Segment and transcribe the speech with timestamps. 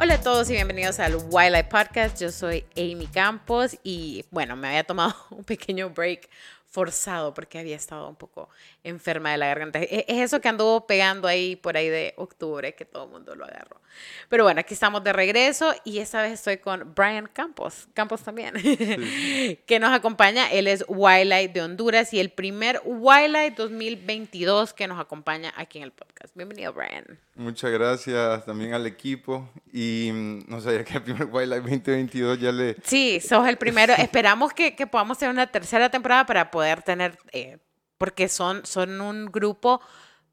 [0.00, 2.20] Hola a todos y bienvenidos al Wildlife Podcast.
[2.20, 6.30] Yo soy Amy Campos y bueno, me había tomado un pequeño break
[6.66, 8.48] forzado porque había estado un poco
[8.84, 9.80] enferma de la garganta.
[9.80, 13.34] E-, es eso que anduvo pegando ahí por ahí de octubre, que todo el mundo
[13.34, 13.80] lo agarró.
[14.28, 18.54] Pero bueno, aquí estamos de regreso y esta vez estoy con Brian Campos, Campos también,
[19.66, 20.48] que nos acompaña.
[20.52, 25.84] Él es Wildlife de Honduras y el primer Wildlife 2022 que nos acompaña aquí en
[25.84, 26.36] el podcast.
[26.36, 27.18] Bienvenido, Brian.
[27.38, 32.50] Muchas gracias también al equipo y mm, no sabía que el primer Wildlife 2022 ya
[32.50, 32.74] le...
[32.82, 33.94] Sí, sos el primero.
[33.98, 37.16] Esperamos que, que podamos tener una tercera temporada para poder tener...
[37.30, 37.58] Eh,
[37.96, 39.80] porque son, son un grupo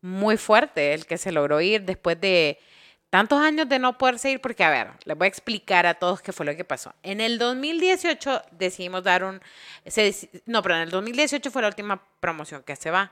[0.01, 2.57] muy fuerte el que se logró ir después de
[3.09, 6.21] tantos años de no poder seguir, porque a ver, les voy a explicar a todos
[6.21, 6.93] qué fue lo que pasó.
[7.03, 9.41] En el 2018 decidimos dar un,
[10.45, 13.11] no, pero en el 2018 fue la última promoción que se va.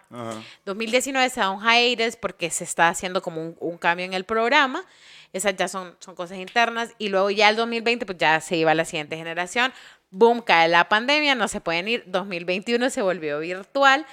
[0.65, 4.83] 2019 se da un hiatus porque se está haciendo como un, cambio en el programa.
[5.31, 6.93] Esas ya son, son cosas internas.
[6.97, 9.71] Y luego ya el 2020, pues ya se iba a la siguiente generación.
[10.09, 12.03] Boom, cae la pandemia, no se pueden ir.
[12.07, 14.05] 2021 se volvió virtual.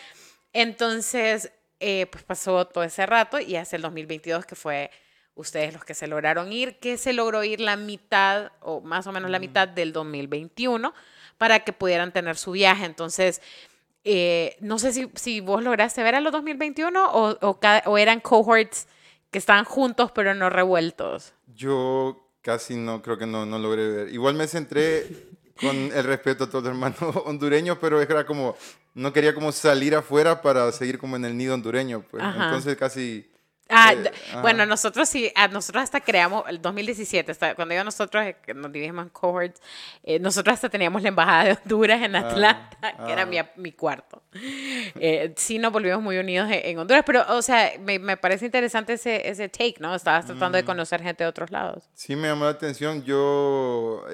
[0.53, 4.91] Entonces, eh, pues pasó todo ese rato y hasta el 2022 que fue
[5.35, 9.13] ustedes los que se lograron ir, que se logró ir la mitad o más o
[9.13, 10.93] menos la mitad del 2021
[11.39, 12.85] para que pudieran tener su viaje.
[12.85, 13.41] Entonces,
[14.05, 18.21] eh, no sé si, si, vos lograste ver a los 2021 o, o, o eran
[18.21, 18.87] cohorts
[19.31, 21.33] que estaban juntos pero no revueltos.
[21.55, 24.09] Yo casi no, creo que no, no logré ver.
[24.13, 25.07] Igual me centré
[25.61, 28.57] con el respeto a todos los hermanos hondureños, pero era como,
[28.95, 32.23] no quería como salir afuera para seguir como en el nido hondureño, pues.
[32.23, 33.30] Entonces casi
[33.71, 34.11] Ah, eh,
[34.43, 39.05] bueno, nosotros sí, a nosotros hasta creamos, el 2017, cuando yo nosotros eh, nos dividimos
[39.05, 39.61] en cohorts,
[40.03, 43.51] eh, nosotros hasta teníamos la embajada de Honduras en ah, Atlanta, que era mi, ah.
[43.57, 44.23] mi cuarto.
[45.37, 49.29] sí nos volvimos muy unidos en, Honduras, pero, o sea, me, me, parece interesante ese,
[49.29, 49.95] ese take, ¿no?
[49.95, 50.67] Estabas tratando de mm.
[50.67, 51.85] conocer gente de otros lados.
[51.95, 53.05] Sí, me llamó la atención.
[53.05, 54.05] Yo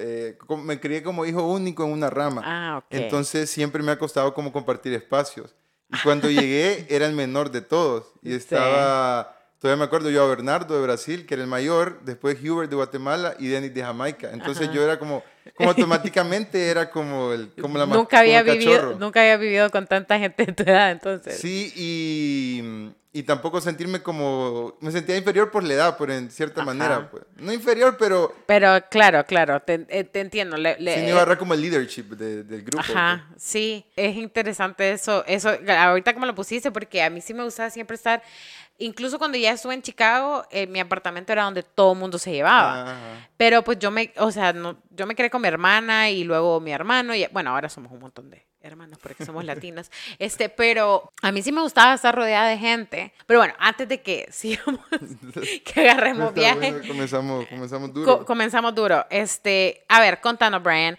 [0.63, 2.41] me crié como hijo único en una rama.
[2.45, 2.85] Ah, ok.
[2.91, 5.55] Entonces siempre me ha costado como compartir espacios.
[5.89, 9.36] Y cuando llegué era el menor de todos y estaba...
[9.59, 12.75] Todavía me acuerdo yo a Bernardo de Brasil, que era el mayor, después Hubert de
[12.75, 14.29] Guatemala y Denis de Jamaica.
[14.31, 15.23] Entonces yo era como,
[15.55, 20.19] como automáticamente era como, el, como la nunca había vivido Nunca había vivido con tanta
[20.19, 21.39] gente de tu edad, entonces.
[21.39, 26.63] Sí, y, y tampoco sentirme como, me sentía inferior por la edad, por en cierta
[26.63, 27.09] manera.
[27.09, 27.23] Pues.
[27.37, 28.35] No inferior, pero...
[28.45, 30.55] Pero claro, claro, te, eh, te entiendo.
[30.57, 32.81] Le, le, sí, me agarra como el leadership del grupo.
[32.81, 33.41] Ajá, pues.
[33.41, 37.71] sí, es interesante eso, eso, ahorita como lo pusiste, porque a mí sí me gustaba
[37.71, 38.21] siempre estar
[38.79, 42.31] Incluso cuando ya estuve en Chicago, eh, mi apartamento era donde todo el mundo se
[42.31, 42.95] llevaba.
[43.35, 46.59] Pero pues yo me, o sea, no, yo me quedé con mi hermana y luego
[46.59, 49.91] mi hermano y bueno, ahora somos un montón de hermanos porque somos latinas.
[50.19, 53.13] Este, pero a mí sí me gustaba estar rodeada de gente.
[53.25, 54.81] Pero bueno, antes de que sigamos,
[55.63, 56.87] que agarremos viaje.
[56.87, 58.25] comenzamos, comenzamos duro.
[58.25, 59.05] comenzamos duro.
[59.09, 60.97] Este, a ver, contanos, Brian,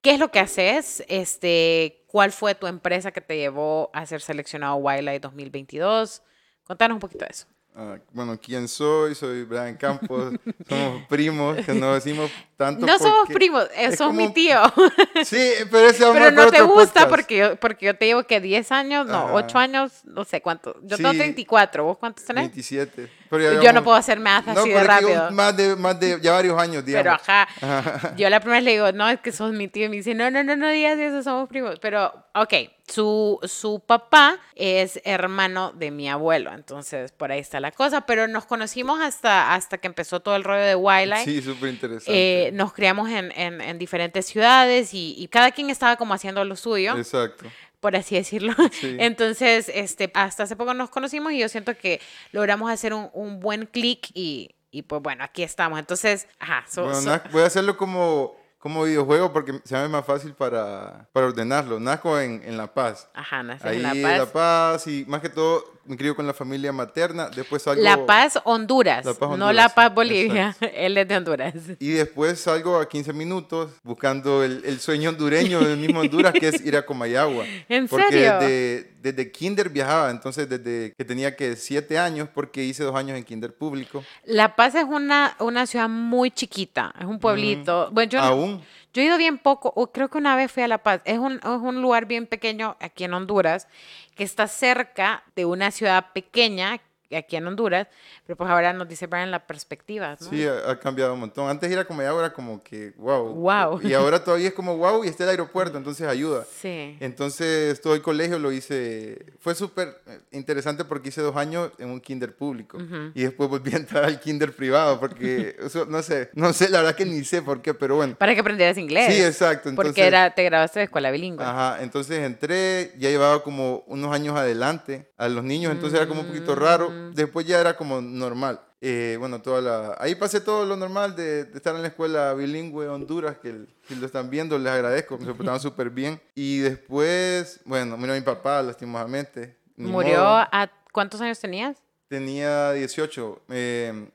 [0.00, 1.04] ¿qué es lo que haces?
[1.08, 6.22] Este, ¿cuál fue tu empresa que te llevó a ser seleccionado Wildlife 2022?
[6.70, 7.46] Contanos un poquito de eso.
[7.74, 9.16] Ah, bueno, ¿quién soy?
[9.16, 10.34] Soy Brian Campos.
[10.68, 12.86] somos primos, que no decimos tanto.
[12.86, 14.60] No somos primos, eh, sos mi tío.
[15.24, 18.70] sí, pero ese Pero no te gusta porque yo, porque yo te digo que 10
[18.70, 20.76] años, no, 8 años, no sé cuánto.
[20.84, 22.44] Yo tengo 34, ¿vos cuántos tenés?
[22.44, 23.10] 27.
[23.30, 25.30] Yo no puedo hacer más así de rápido.
[25.30, 27.20] Más de, más de ya varios años, digamos.
[27.24, 29.86] Pero ajá, yo la primera vez le digo, no, es que sos mi tío.
[29.86, 31.78] Y me dice, no, no, no, no digas eso, somos primos.
[31.80, 32.54] Pero, ok,
[32.90, 38.26] su, su papá es hermano de mi abuelo, entonces por ahí está la cosa, pero
[38.26, 41.24] nos conocimos hasta, hasta que empezó todo el rollo de Wildlife.
[41.24, 42.48] Sí, súper interesante.
[42.48, 46.44] Eh, nos criamos en, en, en diferentes ciudades y, y, cada quien estaba como haciendo
[46.44, 46.96] lo suyo.
[46.96, 47.46] Exacto.
[47.80, 48.54] Por así decirlo.
[48.82, 52.00] Entonces, este, hasta hace poco nos conocimos y yo siento que
[52.32, 55.78] logramos hacer un, un buen clic y, y, pues bueno, aquí estamos.
[55.78, 56.64] Entonces, ajá.
[56.76, 61.80] bueno, voy a hacerlo como como videojuego porque se me más fácil para, para ordenarlo.
[61.80, 63.08] Nazco en, en La Paz.
[63.14, 64.18] Ajá, nací en La Paz.
[64.18, 67.30] La Paz y más que todo me crió con la familia materna.
[67.34, 67.82] Después salgo...
[67.82, 69.06] La Paz, Honduras.
[69.36, 70.54] no La Paz, Bolivia.
[70.74, 71.54] Él es de Honduras.
[71.78, 76.48] Y después salgo a 15 minutos buscando el, el sueño hondureño del mismo Honduras, que
[76.48, 77.46] es ir a Comayagua.
[77.68, 78.38] ¿En porque serio?
[78.40, 83.16] Desde, desde kinder viajaba, entonces desde que tenía que 7 años, porque hice dos años
[83.16, 84.04] en kinder público.
[84.24, 87.90] La Paz es una, una ciudad muy chiquita, es un pueblito.
[87.92, 88.62] Bueno, yo ¿Aún?
[88.92, 91.00] Yo he ido bien poco, o creo que una vez fui a La Paz.
[91.04, 93.68] Es un, es un lugar bien pequeño aquí en Honduras
[94.16, 96.80] que está cerca de una ciudad pequeña
[97.16, 97.88] aquí en Honduras,
[98.26, 100.16] pero pues ahora nos dice Brian la perspectiva.
[100.20, 100.30] ¿no?
[100.30, 101.48] Sí, ha, cambiado un montón.
[101.48, 103.34] Antes era como, ahora como que, wow.
[103.34, 103.80] Wow.
[103.82, 106.44] Y ahora todavía es como, wow, y está el aeropuerto, entonces ayuda.
[106.44, 106.96] Sí.
[107.00, 112.00] Entonces todo el colegio lo hice, fue súper interesante porque hice dos años en un
[112.00, 112.78] kinder público
[113.14, 115.56] y después volví a entrar al kinder privado porque,
[115.88, 118.14] no sé, no sé, la verdad que ni sé por qué, pero bueno.
[118.16, 119.14] Para que aprendieras inglés.
[119.14, 119.70] Sí, exacto.
[119.74, 121.44] porque era, te graduaste de escuela bilingüe.
[121.44, 126.22] Ajá, entonces entré, ya llevaba como unos años adelante a los niños, entonces era como
[126.22, 126.90] un poquito raro.
[127.14, 128.60] Después ya era como normal.
[128.80, 129.96] Eh, bueno, toda la...
[129.98, 134.06] Ahí pasé todo lo normal de, estar en la escuela bilingüe Honduras, que si lo
[134.06, 136.20] están viendo les agradezco, me portaban súper bien.
[136.34, 139.58] Y después, bueno, murió mi papá, lastimosamente.
[139.76, 141.76] ¿Murió a cuántos años tenías?
[142.08, 143.42] Tenía 18.
[143.50, 144.10] Eh,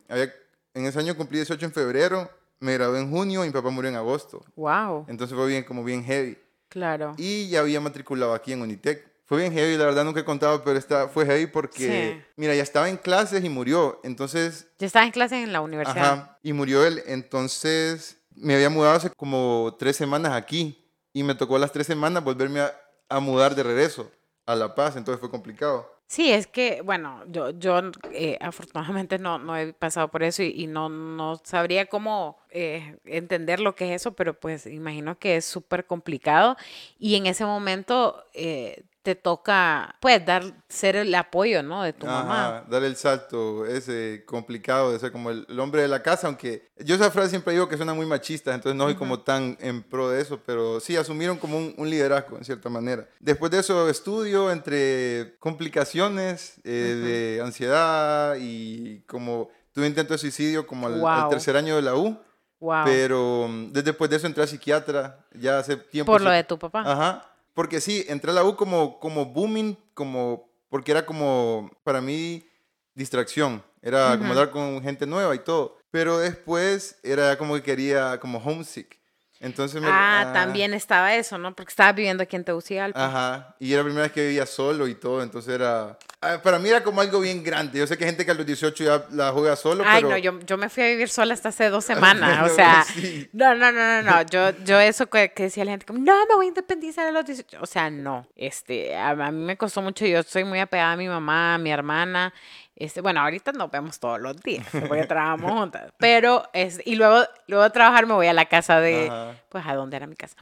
[0.74, 2.30] en ese año cumplí 18 en febrero,
[2.60, 4.44] me gradué en junio y mi papá murió en agosto.
[4.56, 5.06] Wow.
[5.08, 6.38] Entonces fue bien, como bien heavy.
[6.70, 7.14] Claro.
[7.18, 9.15] Y ya había matriculado aquí en Unitec.
[9.26, 12.62] Fue bien heavy, la verdad nunca he contado, pero esta, fue heavy porque, mira, ya
[12.62, 14.00] estaba en clases y murió.
[14.04, 14.68] Entonces...
[14.78, 15.98] Ya estaba en clases en la universidad.
[15.98, 17.02] Ajá, y murió él.
[17.08, 22.24] Entonces me había mudado hace como tres semanas aquí y me tocó las tres semanas
[22.24, 22.80] volverme a,
[23.10, 24.12] a mudar de regreso
[24.46, 25.96] a La Paz, entonces fue complicado.
[26.08, 27.82] Sí, es que, bueno, yo, yo
[28.12, 33.60] eh, afortunadamente no, no he pasado por eso y, no, no sabría cómo eh, entender
[33.60, 36.58] lo que es eso, pero pues imagino que es súper complicado
[37.00, 41.84] y en ese momento eh, te toca, pues, dar, ser el apoyo, ¿no?
[41.84, 42.66] De tu mamá.
[42.68, 46.96] Dar el salto ese complicado de ser como el, hombre de la casa, aunque yo
[46.96, 50.10] esa frase siempre digo que suena muy machista, entonces no soy como tan en pro
[50.10, 53.08] de eso, pero sí, asumieron como un, liderazgo, en cierta manera.
[53.20, 60.66] Después de eso, estudio entre complicaciones eh, de ansiedad y como tuve intento de suicidio
[60.66, 62.20] como al, tercer año de la U.
[62.60, 62.86] Wow.
[62.86, 66.12] Pero mm, después de eso entré a psiquiatra, ya hace tiempo.
[66.12, 66.82] Por lo de tu papá.
[66.82, 67.35] Ajá.
[67.56, 72.48] Porque sí, entré a la U como, como booming, como, porque era como, para mí,
[72.94, 73.64] distracción.
[73.82, 75.78] Era como hablar con gente nueva y todo.
[75.90, 79.00] Pero después era como que quería, como homesick.
[79.40, 81.54] Entonces me, ah, también estaba eso, ¿no?
[81.54, 83.06] Porque estaba viviendo aquí en Tegucigalpa.
[83.06, 85.98] Ajá, y era la primera vez que vivía solo y todo, entonces era...
[86.22, 87.78] Ah, para mí era como algo bien grande.
[87.78, 90.18] Yo sé que hay gente que a los 18 ya la juega solo, Ay, no,
[90.18, 92.86] yo, yo me fui a vivir sola hasta hace dos semanas, o sea...
[93.34, 94.22] No, no, no, no, no.
[94.24, 97.26] Yo, yo eso que, decía la gente, como, no, me voy a independizar a los
[97.26, 97.58] 18.
[97.62, 98.28] O sea, no.
[98.36, 100.06] Este, a, a mí me costó mucho.
[100.06, 102.34] Yo soy muy apegada a mi mamá, a mi hermana.
[102.76, 105.94] Este, bueno, ahorita nos vemos todos los días, porque trabajamos juntas.
[105.98, 109.10] Pero, es, y luego, luego de trabajar me voy a la casa de,
[109.50, 110.36] pues, ¿a dónde era mi casa?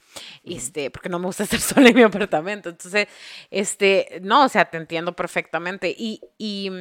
[0.44, 2.70] Este, porque no me gusta estar sola en mi apartamento.
[2.70, 3.08] Entonces,
[3.52, 5.94] este, no, o sea, te entiendo perfectamente.
[5.96, 6.72] Y, y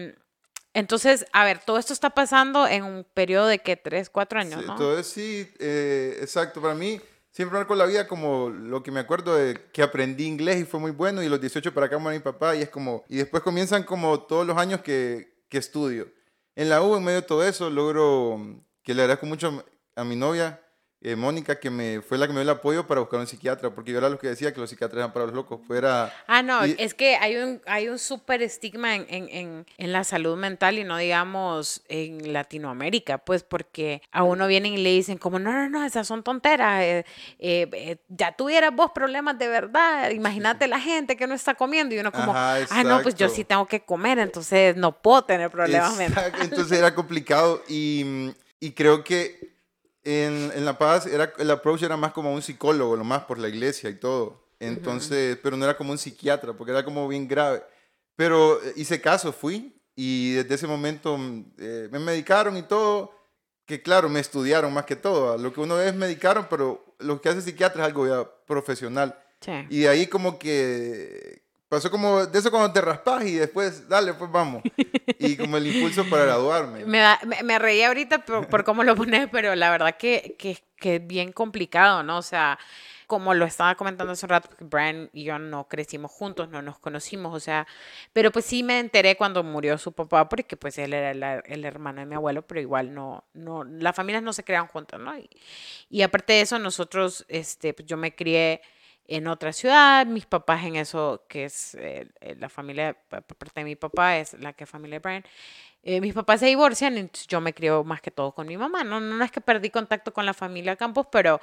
[0.72, 4.60] entonces, a ver, todo esto está pasando en un periodo de que tres, cuatro años,
[4.60, 4.76] sí, ¿no?
[4.76, 6.62] Todo sí, eh, exacto.
[6.62, 6.98] Para mí,
[7.30, 10.80] siempre marco la vida como lo que me acuerdo de que aprendí inglés y fue
[10.80, 13.42] muy bueno y los 18 para acá con mi papá y es como, y después
[13.42, 16.10] comienzan como todos los años que que estudio.
[16.56, 19.62] En la U, en medio de todo eso, logro que le agradezco mucho
[19.94, 20.62] a mi novia,
[21.04, 23.70] eh, Mónica, que me fue la que me dio el apoyo para buscar un psiquiatra,
[23.70, 25.60] porque yo era lo que decía que los psiquiatras eran para los locos.
[25.66, 30.04] Fuera, ah, no, es que hay un, hay un súper estigma en, en, en, la
[30.04, 35.18] salud mental y no digamos en Latinoamérica, pues porque a uno vienen y le dicen
[35.18, 37.04] como, no, no, no, esas son tonteras, eh,
[37.40, 41.98] eh, ya tuvieras vos problemas de verdad, imagínate la gente que no está comiendo y
[41.98, 45.96] uno como, ah, no, pues yo sí tengo que comer, entonces no puedo tener problemas
[45.96, 46.32] mentales.
[46.42, 49.51] Entonces era complicado y, y creo que
[50.04, 53.38] en, en, La Paz era, el approach era más como un psicólogo, lo más por
[53.38, 54.42] la iglesia y todo.
[54.58, 57.62] Entonces, pero no era como un psiquiatra, porque era como bien grave.
[58.14, 63.12] Pero eh, hice caso, fui y desde ese momento mm, eh, me medicaron y todo,
[63.66, 65.36] que claro, me estudiaron más que todo.
[65.36, 69.18] Lo que uno es medicaron, pero lo que hace psiquiatra es algo ya profesional.
[69.70, 71.41] Y de ahí como que
[71.72, 74.62] Pasó como de eso cuando te raspas y después, dale, pues vamos.
[75.18, 76.84] Y como el impulso para graduarme.
[76.84, 77.02] Me,
[77.42, 81.06] me, reí ahorita por, por, cómo lo pones, pero la verdad que, que, que, es
[81.06, 82.18] bien complicado, ¿no?
[82.18, 82.58] O sea,
[83.06, 86.78] como lo estaba comentando hace un rato, Brian y yo no crecimos juntos, no nos
[86.78, 87.66] conocimos, o sea,
[88.12, 92.00] pero pues sí me enteré cuando murió su papá, porque pues él era el, hermano
[92.00, 95.16] de mi abuelo, pero igual no, no, las familias no se crean juntas, ¿no?
[95.16, 95.30] Y,
[95.88, 98.60] y aparte de eso, nosotros, este, pues yo me crié
[99.06, 103.64] en otra ciudad, mis papás en eso, que es eh, eh, la familia, parte de
[103.64, 105.24] mi papá, es la que es familia de Brian,
[105.82, 108.84] eh, mis papás se divorcian, entonces yo me crió más que todo con mi mamá.
[108.84, 111.40] No, no es que perdí contacto con la familia Campos, pero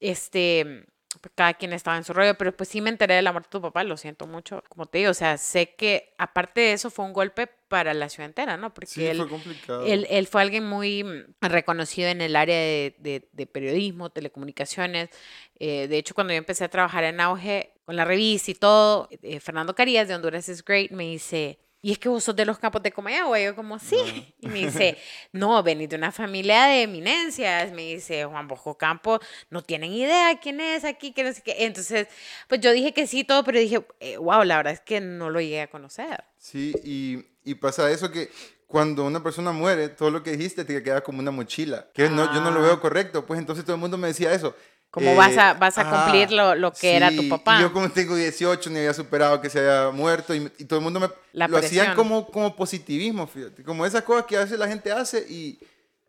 [0.00, 0.86] este,
[1.34, 3.52] cada quien estaba en su rollo, pero pues sí me enteré de la muerte de
[3.52, 6.90] tu papá, lo siento mucho, como te digo, o sea, sé que aparte de eso
[6.90, 8.72] fue un golpe para la ciudad entera, ¿no?
[8.72, 9.84] Porque él, fue complicado.
[9.84, 15.10] Él, fue alguien muy mm, reconocido en el área de, de, periodismo, telecomunicaciones.
[15.58, 19.08] Eh, de hecho, cuando yo empecé a trabajar en Auge con la revista y todo,
[19.22, 22.46] eh, Fernando Carías de Honduras is Great me dice, y es que vos sos de
[22.46, 23.38] los campos de Comayagua.
[23.38, 24.34] Y yo como, sí.
[24.40, 24.96] Y me dice,
[25.32, 27.72] no, venís de una familia de eminencias.
[27.72, 31.56] Me dice, Juan Bosco Campos, no tienen idea quién es aquí, que no sé qué.
[31.58, 32.08] Entonces,
[32.48, 33.84] pues yo dije que sí, todo, pero dije,
[34.18, 36.24] wow, eh, la verdad es que no lo llegué a conocer.
[36.38, 38.30] Sí, y, y pasa eso que
[38.66, 42.32] cuando una persona muere, todo lo que dijiste te queda como una mochila, que no,
[42.32, 42.80] yo no lo veo ah.
[42.80, 43.26] correcto.
[43.26, 44.56] Pues entonces todo el mundo me decía eso.
[44.94, 47.60] Como vas a, vas a cumplir lo, lo, que era tu papá.
[47.60, 50.84] Yo como tengo 18 ni había superado que se haya muerto y, y todo el
[50.84, 54.68] mundo me lo hacían como, como positivismo, fíjate, como esas cosas que a veces la
[54.68, 55.58] gente hace y,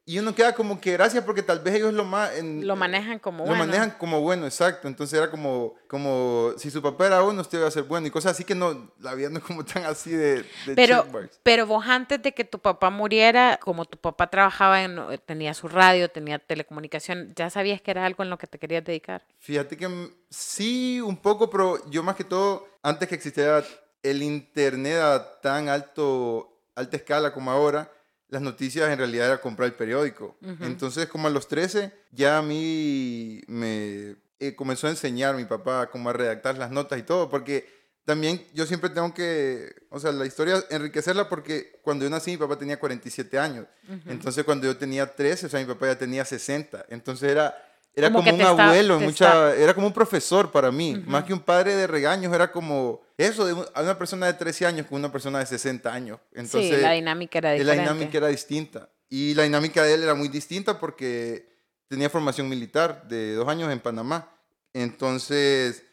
[0.07, 2.31] y uno queda como que gracias porque tal vez ellos lo más...
[2.43, 3.57] lo manejan como bueno.
[3.57, 4.87] Lo manejan como bueno, exacto.
[4.87, 8.11] Entonces era como, como si su papá era bueno, usted iba a ser bueno y
[8.11, 10.43] cosas así que no, la vida no es como tan así de...
[10.67, 11.07] de pero,
[11.41, 15.67] pero vos antes de que tu papá muriera, como tu papá trabajaba, en, tenía su
[15.67, 19.25] radio, tenía telecomunicación, ¿ya sabías que era algo en lo que te querías dedicar?
[19.39, 19.89] Fíjate que
[20.29, 23.63] sí, un poco, pero yo más que todo, antes que existiera
[24.03, 27.91] el internet a tan alto, alta escala como ahora,
[28.29, 30.37] las noticias en realidad era comprar el periódico.
[30.61, 35.89] Entonces, como a los 13, ya a mí me eh, comenzó a enseñar mi papá
[35.89, 37.67] cómo a redactar las notas y todo, porque
[38.03, 42.37] también yo siempre tengo que, o sea, la historia enriquecerla porque cuando yo nací mi
[42.37, 43.65] papá tenía 47 años.
[44.05, 46.85] Entonces, cuando yo tenía 13, o sea, mi papá ya tenía 60.
[46.89, 47.55] Entonces era
[47.95, 51.75] era como, un abuelo, mucha, era como un profesor para mí, más que un padre
[51.75, 55.45] de regaños, era como eso de una persona de 13 años con una persona de
[55.45, 56.19] 60 años.
[56.33, 57.75] Entonces, sí, la dinámica era diferente.
[57.75, 58.89] La dinámica era distinta.
[59.07, 61.47] Y la dinámica de él era muy distinta porque
[61.87, 64.29] tenía formación militar de dos años en Panamá.
[64.73, 65.83] Entonces,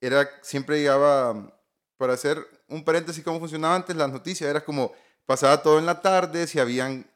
[0.00, 1.56] era, siempre llegaba,
[1.96, 4.92] para hacer un paréntesis, cómo funcionaba antes las noticias, era como
[5.26, 7.06] pasaba todo en la tarde, si habían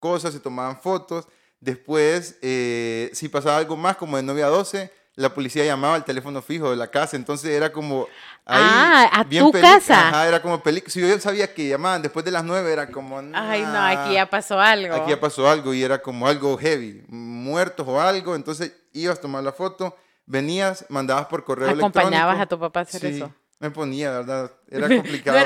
[0.00, 1.28] cosas, se tomaban fotos
[1.64, 6.04] Después, eh, si pasaba algo más, como de 9 a 12, la policía llamaba al
[6.04, 7.16] teléfono fijo de la casa.
[7.16, 8.06] Entonces era como.
[8.44, 10.08] Ahí, ah, a tu casa.
[10.08, 10.92] Ajá, era como película.
[10.92, 13.18] Si yo sabía que llamaban después de las 9, era como.
[13.32, 14.94] Ay, no, aquí ya pasó algo.
[14.94, 17.02] Aquí ya pasó algo y era como algo heavy.
[17.08, 18.34] Muertos o algo.
[18.34, 22.82] Entonces ibas a tomar la foto, venías, mandabas por correo Acompañabas a tu papá a
[22.82, 23.32] hacer eso.
[23.64, 24.50] Me ponía, ¿verdad?
[24.68, 25.38] Era complicado.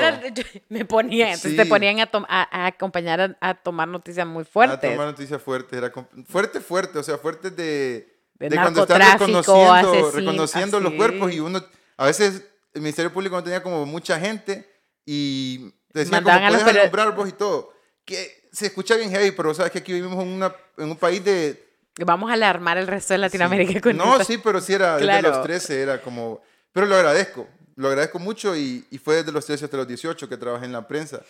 [0.67, 4.77] me ponía, entonces te ponían a, a, acompañar a, tomar noticias muy fuertes.
[4.77, 5.89] A tomar noticias fuertes, era
[6.27, 11.63] fuerte, fuerte, o sea, fuertes de, de, cuando están reconociendo, reconociendo los cuerpos y uno,
[11.95, 14.69] a veces el Ministerio Público no tenía como mucha gente
[15.05, 17.71] y decían como puedes nombrar vos y todo.
[18.03, 21.23] Que se escucha bien heavy, pero sabes que aquí vivimos en, una, en un país
[21.23, 21.69] de...
[22.05, 25.41] Vamos a alarmar el resto de Latinoamérica con No, sí, pero sí era desde los
[25.41, 26.41] 13, era como...
[26.73, 27.47] Pero lo agradezco,
[27.79, 30.73] lo agradezco mucho y, y, fue desde los 13 hasta los 18 que trabajé en
[30.73, 31.21] la prensa.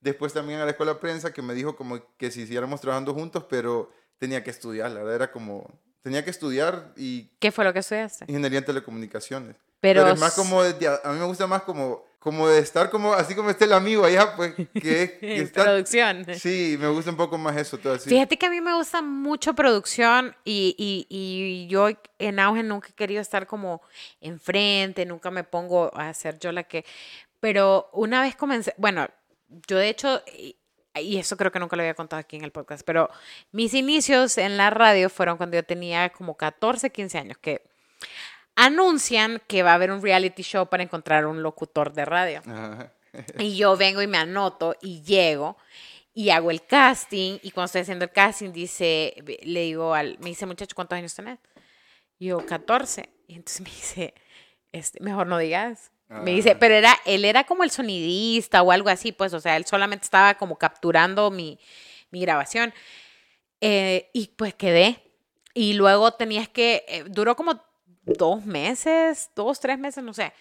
[0.00, 3.14] Después también a la escuela de prensa que me dijo como que si siguiéramos trabajando
[3.14, 5.66] juntos, pero tenía que estudiar, la verdad era como,
[6.02, 7.30] tenía que estudiar y...
[7.38, 8.26] ¿Qué fue lo que estudiaste?
[8.28, 9.56] Ingeniería en telecomunicaciones.
[9.80, 10.68] Pero, es más como, a
[11.12, 14.34] mí me gusta más como, como de estar como, así como está el amigo allá,
[14.34, 14.70] pues, que,
[15.20, 16.24] que Producción.
[16.34, 18.08] Sí, me gusta un poco más eso, todo así.
[18.08, 22.88] Fíjate que a mí me gusta mucho producción y, y, y yo en auge nunca
[22.88, 23.82] he querido estar como
[24.22, 26.86] enfrente, nunca me pongo a hacer yo la que...
[27.40, 29.06] Pero una vez comencé, bueno,
[29.68, 30.22] yo de hecho,
[30.94, 33.10] y eso creo que nunca lo había contado aquí en el podcast, pero
[33.52, 37.60] mis inicios en la radio fueron cuando yo tenía como 14, 15 años, que
[38.56, 42.42] anuncian que va a haber un reality show para encontrar un locutor de radio.
[43.38, 45.56] Y yo vengo y me anoto y llego
[46.14, 50.30] y hago el casting y cuando estoy haciendo el casting dice, le digo al, me
[50.30, 51.38] dice muchacho, ¿cuántos años tenés?
[52.18, 53.08] Y yo, 14.
[53.26, 54.14] Y entonces me dice,
[54.72, 55.90] este, mejor no digas.
[56.08, 56.56] Me dice, ah.
[56.60, 60.04] pero era, él era como el sonidista o algo así, pues, o sea, él solamente
[60.04, 61.58] estaba como capturando mi,
[62.10, 62.72] mi grabación.
[63.60, 65.00] Eh, y pues quedé.
[65.54, 67.60] Y luego tenías que, eh, duró como
[68.04, 70.32] dos meses, dos, tres meses, no sé.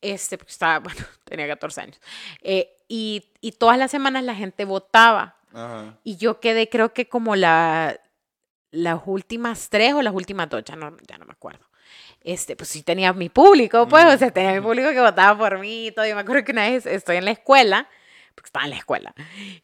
[0.00, 2.00] Este, porque estaba, bueno, tenía 14 años.
[2.42, 5.36] Eh, y, y, todas las semanas la gente votaba.
[6.04, 8.00] Y yo quedé, creo que como la,
[8.70, 11.70] las últimas tres o las últimas dos, ya no, ya no me acuerdo
[12.22, 15.58] este, pues sí tenía mi público, pues, o sea, tenía mi público que votaba por
[15.58, 16.06] mí y todo.
[16.06, 17.88] Yo me acuerdo que una vez estoy en la escuela,
[18.40, 19.14] porque estaba en la escuela,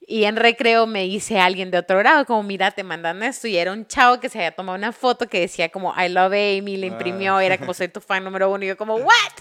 [0.06, 3.56] y en recreo me dice alguien de otro grado, como, mira, te mandan esto, y
[3.56, 6.76] era un chavo que se había tomado una foto que decía como, I love Amy,
[6.76, 7.44] le imprimió, ah.
[7.44, 9.32] era como, soy tu fan número uno, y yo como, what?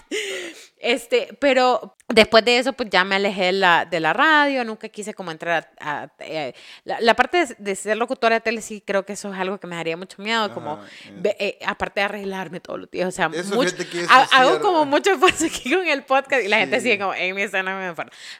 [0.86, 4.88] Este, pero después de eso, pues ya me alejé de la, de la radio, nunca
[4.88, 6.08] quise como entrar a...
[6.20, 9.66] Eh, la, parte de, ser locutora de tele, sí creo que eso es algo que
[9.66, 10.80] me daría mucho miedo, como,
[11.24, 13.74] eh, aparte de arreglarme todos los días, o sea, mucho,
[14.30, 17.64] hago como mucho esfuerzo aquí con el podcast y la gente sigue como, Amy, está
[17.64, 17.92] no me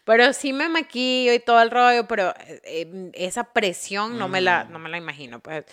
[0.04, 4.62] Pero sí me maquillo y todo el rollo, pero eh, esa presión no, me la,
[4.64, 5.64] no me la imagino, pues.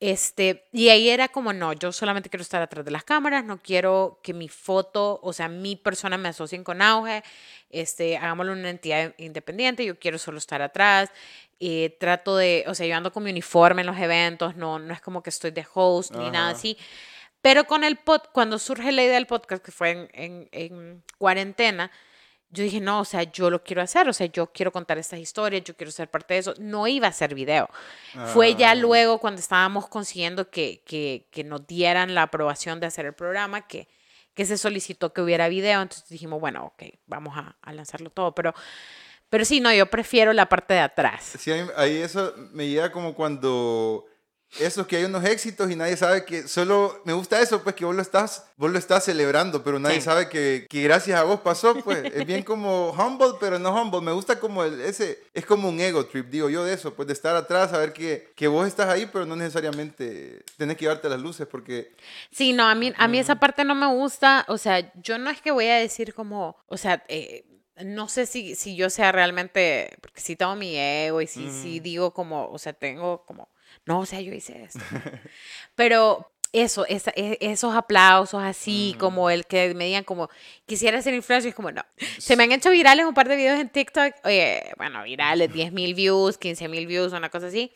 [0.00, 3.58] Este, y ahí era como, no, yo solamente quiero estar atrás de las cámaras, no
[3.58, 7.24] quiero que mi foto, o sea, mi persona me asocien con auge,
[7.70, 11.10] este, hagámoslo una entidad independiente, yo quiero solo estar atrás,
[11.58, 14.94] eh, trato de, o sea, yo ando con mi uniforme en los eventos, no, no
[14.94, 16.78] es como que estoy de host ni nada así.
[17.42, 21.04] Pero con el pod, cuando surge la idea del podcast, que fue en, en, en,
[21.18, 21.90] cuarentena,
[22.50, 25.20] yo dije, no, o sea, yo lo quiero hacer, o sea, yo quiero contar estas
[25.20, 26.54] historias, yo quiero ser parte de eso.
[26.58, 27.68] No iba a ser video.
[28.32, 28.74] Fue ya ah.
[28.74, 33.66] luego cuando estábamos consiguiendo que, que, que, nos dieran la aprobación de hacer el programa,
[33.66, 33.88] que,
[34.34, 35.82] que se solicitó que hubiera video.
[35.82, 38.34] Entonces dijimos, bueno, ok, vamos a, a lanzarlo todo.
[38.34, 38.54] Pero
[39.30, 41.36] pero sí, no, yo prefiero la parte de atrás.
[41.38, 44.06] Sí, ahí eso me llega como cuando
[44.58, 47.84] eso que hay unos éxitos y nadie sabe que solo me gusta eso pues que
[47.84, 51.40] vos lo estás vos lo estás celebrando pero nadie sabe que, que, gracias a vos
[51.40, 51.98] pasó pues.
[52.18, 54.00] Es bien como humble pero no humble.
[54.00, 57.06] Me gusta como el, ese es como un ego trip digo yo de eso pues
[57.06, 61.08] de estar atrás saber que, que vos estás ahí pero no necesariamente tenés que llevarte
[61.08, 61.94] las luces porque
[62.30, 64.44] sí no a mí a mí esa parte no me gusta.
[64.48, 67.44] O sea yo no es que voy a decir como o sea eh,
[67.84, 71.80] no sé si, si yo sea realmente, porque sí tengo mi ego y sí, sí
[71.80, 73.48] digo como, o sea, tengo como,
[73.88, 74.80] no, o sea, yo hice esto.
[75.74, 80.28] Pero eso, e, esos aplausos así, como el que me digan como,
[80.66, 81.82] quisiera ser influencer, es como, no.
[82.18, 85.72] Se me han hecho virales un par de videos en TikTok, oye, bueno, virales, 10
[85.72, 87.72] mil views, 15 mil views, una cosa así.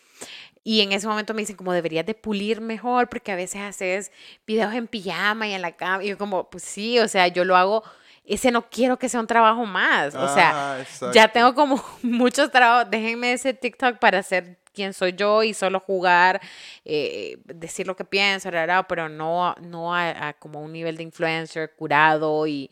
[0.63, 4.13] Y en ese momento me dicen como deberías de pulir mejor porque a veces haces
[4.47, 6.05] videos en pijama y en la cama.
[6.05, 7.83] Y yo como, pues sí, o sea, yo lo hago
[8.25, 10.15] ese no quiero que sea un trabajo más.
[10.15, 12.91] O sea, ah, ya tengo como muchos trabajos.
[12.91, 16.41] Déjenme ese TikTok para ser quien soy yo y solo jugar,
[16.85, 18.51] eh, decir lo que pienso,
[18.89, 22.71] pero no, no a, como un nivel de influencer curado y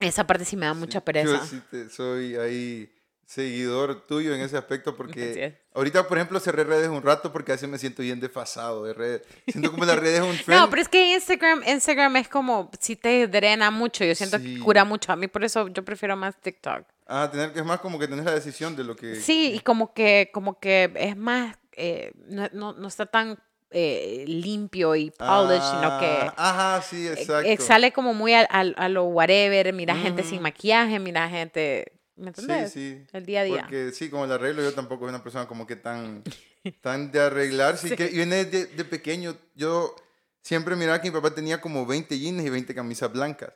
[0.00, 1.38] esa parte sí me da mucha pereza.
[1.38, 2.92] Yo sí te, soy ahí
[3.32, 7.66] seguidor tuyo en ese aspecto porque ahorita, por ejemplo, cerré redes un rato porque así
[7.66, 9.22] me siento bien desfasado de redes.
[9.48, 10.48] Siento como las redes un trend.
[10.60, 14.58] No, pero es que Instagram, Instagram es como, si te drena mucho, yo siento que
[14.58, 15.12] cura mucho.
[15.12, 16.84] A mí por eso yo prefiero más TikTok.
[17.06, 19.16] Ah, tener que es más como que tener la decisión de lo que...
[19.16, 23.38] Sí, y como que, como que es más, eh, no, no, no, está tan
[23.70, 26.30] eh, limpio y polished, sino que...
[26.36, 27.64] Ah, ajá, sí, exacto.
[27.64, 32.72] sale como muy a, a, lo whatever, mira gente sin maquillaje, mira gente ¿Me entiendes?
[32.72, 33.06] Sí, sí.
[33.12, 33.62] El día a día.
[33.62, 36.22] Porque sí, como el arreglo, yo tampoco soy una persona como que tan,
[36.82, 37.78] tan de arreglar.
[37.78, 39.36] Sí, que viene de, de, pequeño.
[39.54, 39.94] Yo
[40.42, 43.52] siempre miraba que mi papá tenía como 20 jeans y 20 camisas blancas.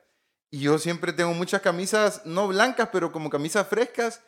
[0.51, 4.23] Y yo siempre tengo muchas camisas, no blancas, pero como camisas frescas.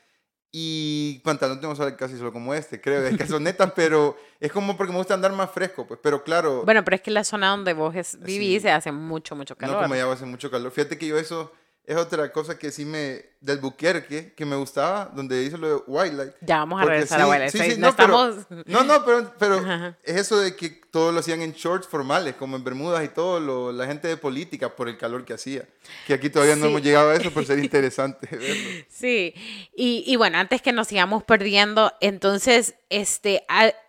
[0.50, 4.76] Y pantalón tengo casi solo como este, creo, es que son netas, pero es como
[4.76, 6.64] porque me gusta andar más fresco, pues, pero claro.
[6.64, 9.76] Bueno, pero es que la zona donde vos vivís se hace mucho, mucho calor.
[9.76, 10.72] No, como ya hace mucho calor.
[10.72, 11.52] Fíjate que yo eso
[11.88, 13.24] es otra cosa que sí me.
[13.40, 16.34] del Buquerque, que me gustaba, donde hizo lo de Wildlife.
[16.42, 17.58] Ya vamos a regresar a Wildlife.
[17.58, 18.36] Sí, sí, no, estamos...
[18.66, 22.56] no, no, pero, pero es eso de que todos lo hacían en shorts formales, como
[22.56, 25.66] en Bermudas y todo, lo, la gente de política, por el calor que hacía.
[26.06, 28.84] Que aquí todavía no hemos llegado a eso, pero sería interesante verlo.
[28.90, 29.32] Sí,
[29.74, 33.46] y, y bueno, antes que nos sigamos perdiendo, entonces, este,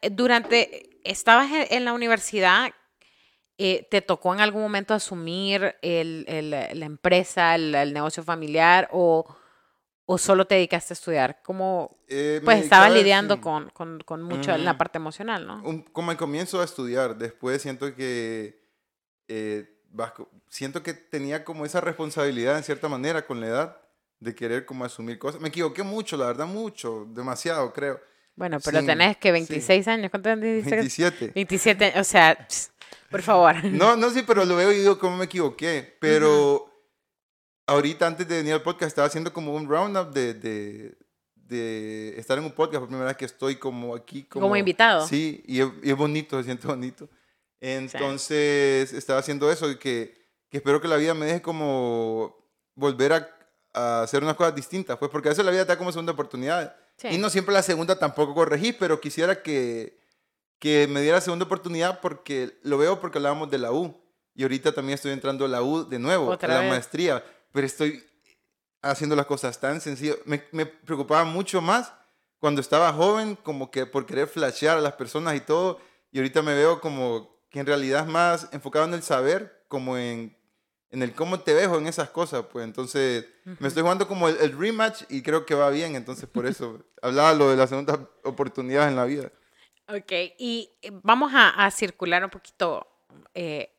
[0.09, 0.85] durante.
[1.05, 2.71] Estabas en la universidad,
[3.61, 9.25] eh, ¿Te tocó en algún momento asumir el, el, la empresa, el, negocio familiar o,
[10.05, 11.41] o, solo te dedicaste a estudiar?
[11.43, 15.83] ¿Cómo eh, pues estabas lidiando con, con, con, mucho en la parte emocional, no?
[15.91, 18.63] como al comienzo a estudiar, después siento que
[19.27, 19.69] eh,
[20.47, 23.81] siento que tenía como esa responsabilidad en cierta manera con la edad
[24.21, 25.41] de querer como asumir cosas.
[25.41, 27.99] Me equivoqué mucho, la verdad, mucho, demasiado, creo.
[28.39, 30.63] Bueno, pero tenés que 26 años, ¿cuánto tenés?
[30.63, 31.33] 27.
[31.35, 32.47] 27, o sea,
[33.11, 33.61] por favor.
[33.65, 35.97] No, no, sí, pero lo veo y digo cómo me equivoqué.
[35.99, 36.73] Pero
[37.67, 40.97] ahorita, antes de venir al podcast, estaba haciendo como un roundup de, de,
[41.35, 44.23] de, estar en un podcast por primera vez que estoy como aquí.
[44.23, 45.05] Como, invitado.
[45.05, 47.09] Sí, y es, bonito, se siente bonito.
[47.59, 50.15] Entonces, estaba haciendo eso y que,
[50.49, 52.37] que, espero que la vida me deje como
[52.73, 53.29] volver a,
[53.73, 56.13] a, hacer unas cosas distintas, pues porque a veces la vida te da como segunda
[56.13, 56.73] oportunidad.
[57.03, 59.99] Y no siempre la segunda tampoco corregí, pero quisiera que
[60.59, 63.95] que me diera segunda oportunidad porque lo veo porque hablábamos de la U.
[64.35, 67.23] Y ahorita también estoy entrando a la U de nuevo, a la maestría.
[67.51, 68.05] Pero estoy
[68.81, 70.17] haciendo las cosas tan sencillas.
[70.25, 71.93] Me, me, preocupaba mucho más
[72.39, 75.79] cuando estaba joven, como que por querer flashear a las personas y todo.
[76.11, 79.97] Y ahorita me veo como que en realidad es más enfocado en el saber, como
[79.97, 80.37] en,
[80.91, 82.45] en el cómo te veo en esas cosas.
[82.51, 83.25] Pues entonces
[83.59, 85.95] me estoy jugando como el, el, rematch y creo que va bien.
[85.95, 89.31] Entonces por eso hablaba lo de la segunda oportunidad en la vida.
[89.91, 92.87] Ok, y eh, vamos a, circular un poquito.
[93.33, 93.75] Eh,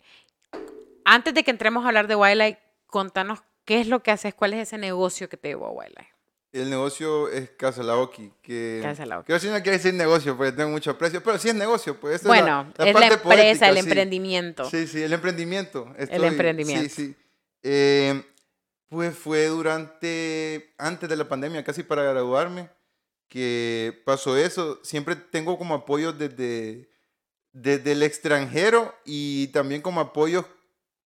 [1.05, 4.55] antes de que entremos a hablar de Wildlife, contanos qué es lo que haces, cuál
[4.55, 6.13] es ese negocio que te llevó a Wildlife.
[6.53, 8.33] El negocio es Casa Laoki.
[8.43, 9.27] Que, Casa Laoki.
[9.27, 11.99] Que no quiere decir negocio porque tengo mucho precio, pero sí es negocio.
[12.01, 14.69] Pues, bueno, es la, empresa, el emprendimiento.
[14.69, 15.95] Sí, sí, el emprendimiento.
[15.97, 16.89] el emprendimiento.
[16.89, 17.17] Sí, sí.
[17.63, 18.25] Eh,
[18.89, 22.69] pues fue durante, antes de la pandemia, casi para graduarme,
[23.29, 24.81] que pasó eso.
[24.83, 26.91] Siempre tengo como apoyo desde,
[27.53, 30.45] desde el extranjero y también como apoyos,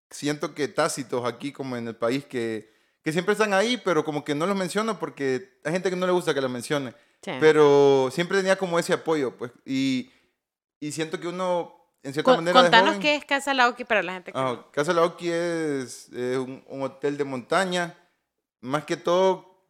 [0.09, 2.74] siento que tácitos aquí como en el país, que
[3.05, 6.07] que siempre están ahí, pero como que no los menciono porque hay gente que no
[6.07, 6.95] le gusta que los mencione.
[7.21, 9.53] Pero siempre tenía como ese apoyo, pues.
[9.64, 10.11] Y,
[10.81, 12.62] y siento que uno, en cierta manera.
[12.62, 14.38] Contanos qué es Casa Lauki para la gente que.
[14.38, 17.95] Ah, Casa Lauki es, un, hotel de montaña.
[18.61, 19.62] Más que todo,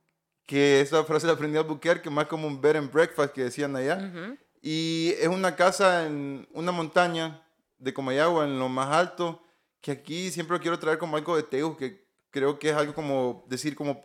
[0.47, 3.45] que esa frase la aprendí a buquear, que más como un bed and breakfast que
[3.45, 4.37] decían allá.
[4.63, 7.45] Y es una casa en una montaña
[7.79, 9.43] de Comayagua, en lo más alto,
[9.81, 12.04] que aquí siempre quiero traer como algo de Tegu, que
[12.35, 14.05] creo que es algo como decir como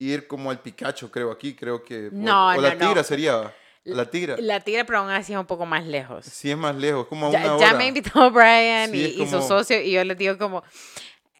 [0.00, 2.08] ir como al Pikachu, creo aquí, creo que...
[2.10, 3.54] No, o, la tigra sería...
[3.84, 4.36] La tigra.
[4.38, 6.24] La tigra, pero aún así es un poco más lejos.
[6.24, 7.70] Sí, es más lejos, como a ya, una hora.
[7.70, 10.64] Ya me invitó Brian y, su socio y yo le digo como...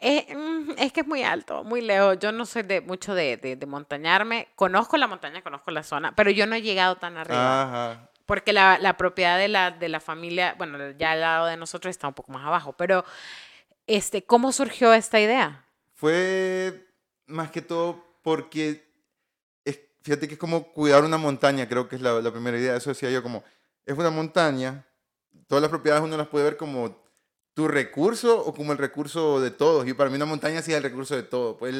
[0.00, 2.18] Eh, mm, es que es muy alto, muy lejos.
[2.20, 4.48] Yo no soy de mucho de, de, montañarme.
[4.54, 7.62] Conozco la montaña, conozco la zona, pero yo no he llegado tan arriba.
[7.62, 8.10] Ajá.
[8.26, 11.90] Porque la, la propiedad de la, de la familia, bueno, ya al lado de nosotros
[11.90, 12.74] está un poco más abajo.
[12.74, 13.04] Pero,
[13.86, 15.63] este, ¿cómo surgió esta idea?
[16.04, 16.86] Fue
[17.24, 18.86] más que todo porque,
[19.64, 22.76] es, fíjate que es como cuidar una montaña, creo que es la, la primera idea.
[22.76, 23.42] Eso decía yo, como,
[23.86, 24.86] es una montaña,
[25.46, 26.94] todas las propiedades uno las puede ver como
[27.54, 29.88] tu recurso o como el recurso de todos.
[29.88, 31.56] Y para mí una montaña sí es el recurso de todo.
[31.56, 31.74] Pues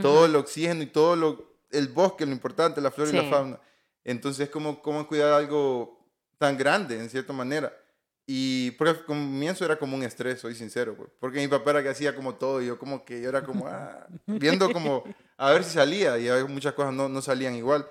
[0.00, 3.60] todo el oxígeno y todo lo, el bosque, lo importante, la flora y la fauna.
[4.04, 5.98] Entonces, como cómo cuidar algo
[6.38, 7.76] tan grande, en cierta manera.
[8.26, 11.82] Y porque al comienzo era como un estrés, soy sincero, pues, porque mi papá era
[11.82, 15.02] que hacía como todo y yo como que yo era como ah, viendo como
[15.36, 17.88] a ver si salía y muchas cosas no, no salían igual.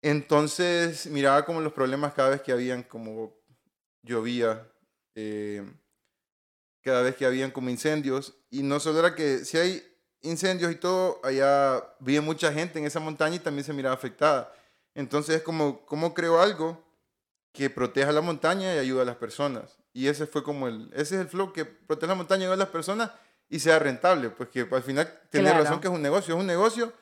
[0.00, 3.34] Entonces miraba como los problemas cada vez que habían como
[4.02, 4.68] llovía,
[5.14, 5.64] eh,
[6.82, 9.82] cada vez que habían como incendios y no solo era que si hay
[10.22, 14.52] incendios y todo, allá vive mucha gente en esa montaña y también se miraba afectada.
[14.94, 16.82] Entonces es como, ¿cómo creo algo?
[17.52, 19.78] Que proteja la montaña y ayuda a las personas.
[19.92, 22.54] Y ese fue como el, ese es el flow, que proteja la montaña y ayuda
[22.54, 23.10] a las personas
[23.48, 26.46] y sea rentable, pues que al final tiene razón que es un negocio, es un
[26.46, 26.92] negocio,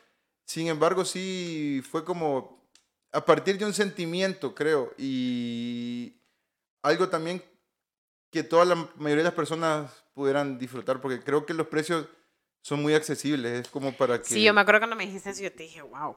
[0.45, 2.67] sin embargo sí fue como
[3.13, 6.17] a partir de un sentimiento, creo, y
[6.83, 7.43] algo también
[8.31, 12.07] que toda la mayoría de las personas pudieran disfrutar, porque creo que los precios
[12.63, 14.25] son muy accesibles, es como para que...
[14.25, 16.17] Sí, yo me acuerdo cuando me dijiste eso, yo te dije, wow,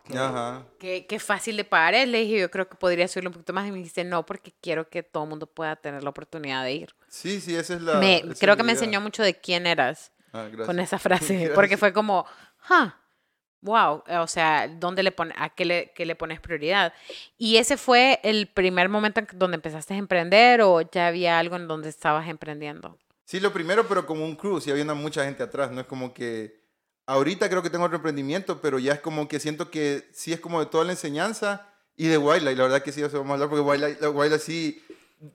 [0.78, 3.54] qué, qué, fácil de pagar es, le dije, yo creo que podría subirlo un poquito
[3.54, 6.64] más, y me dijiste, no, porque quiero que todo el mundo pueda tener la oportunidad
[6.64, 6.96] de ir.
[7.08, 8.00] Sí, sí, esa es la...
[8.40, 12.26] creo que me enseñó mucho de quién eras ah, con esa frase, porque fue como,
[12.70, 12.98] ah,
[13.62, 16.94] wow, o sea, ¿dónde le pone, ¿a qué le, qué le pones prioridad?
[17.38, 21.56] ¿Y ese fue el primer momento en donde empezaste a emprender o ya había algo
[21.56, 23.00] en donde estabas emprendiendo?
[23.26, 26.14] Sí, lo primero, pero como un crew, y había mucha gente atrás, no es como
[26.14, 26.62] que...
[27.06, 30.40] Ahorita creo que tengo otro emprendimiento, pero ya es como que siento que sí es
[30.40, 33.34] como de toda la enseñanza y de Wildlife, la verdad que sí, eso vamos a
[33.34, 34.84] hablar, porque Wildlife, Wildlife sí...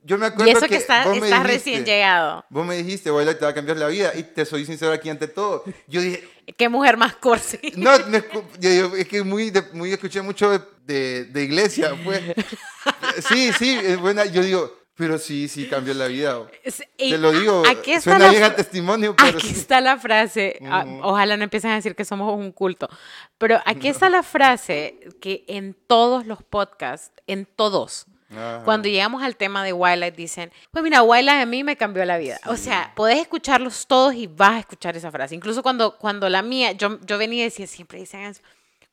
[0.03, 1.07] Yo me acuerdo y eso que, estás
[1.43, 2.45] recién llegado.
[2.49, 5.09] Vos me dijiste, Wildlife te va a cambiar la vida, y te soy sincero aquí
[5.09, 5.63] ante todo.
[5.87, 6.27] Yo dije...
[6.57, 7.59] ¿Qué mujer más corsi?
[7.75, 7.91] No,
[8.59, 12.21] yo, es que muy, muy escuché mucho de, de, de iglesia, pues.
[13.27, 14.25] Sí, sí, es buena.
[14.25, 16.41] Yo digo, pero sí, sí cambió la vida.
[16.97, 19.15] Te lo digo, aquí está suena bien testimonio.
[19.15, 22.89] Pero aquí está la frase, ah, ojalá no empiecen a decir que somos un culto,
[23.37, 28.07] pero aquí está la frase que en todos los podcasts, en todos,
[28.65, 32.17] cuando llegamos al tema de Wildlife dicen, pues mira, Wildlife a mí me cambió la
[32.17, 32.37] vida.
[32.47, 35.33] O sea, podés escucharlos todos y vas a escuchar esa frase.
[35.33, 38.41] Incluso cuando, cuando la mía, yo, yo venía y decía, siempre dicen eso.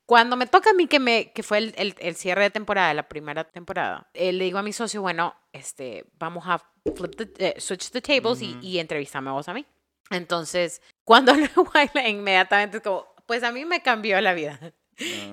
[0.07, 3.09] Cuando me toca a mí, que, me, que fue el, el, cierre de temporada, la
[3.09, 6.63] primera temporada, eh, le digo a mi socio, bueno, este, vamos a
[6.95, 9.67] flip the, eh, switch the tables y, y entrevistame vos a mí.
[10.11, 14.61] Entonces, cuando lo baila, inmediatamente es como, pues a mí me cambió la vida.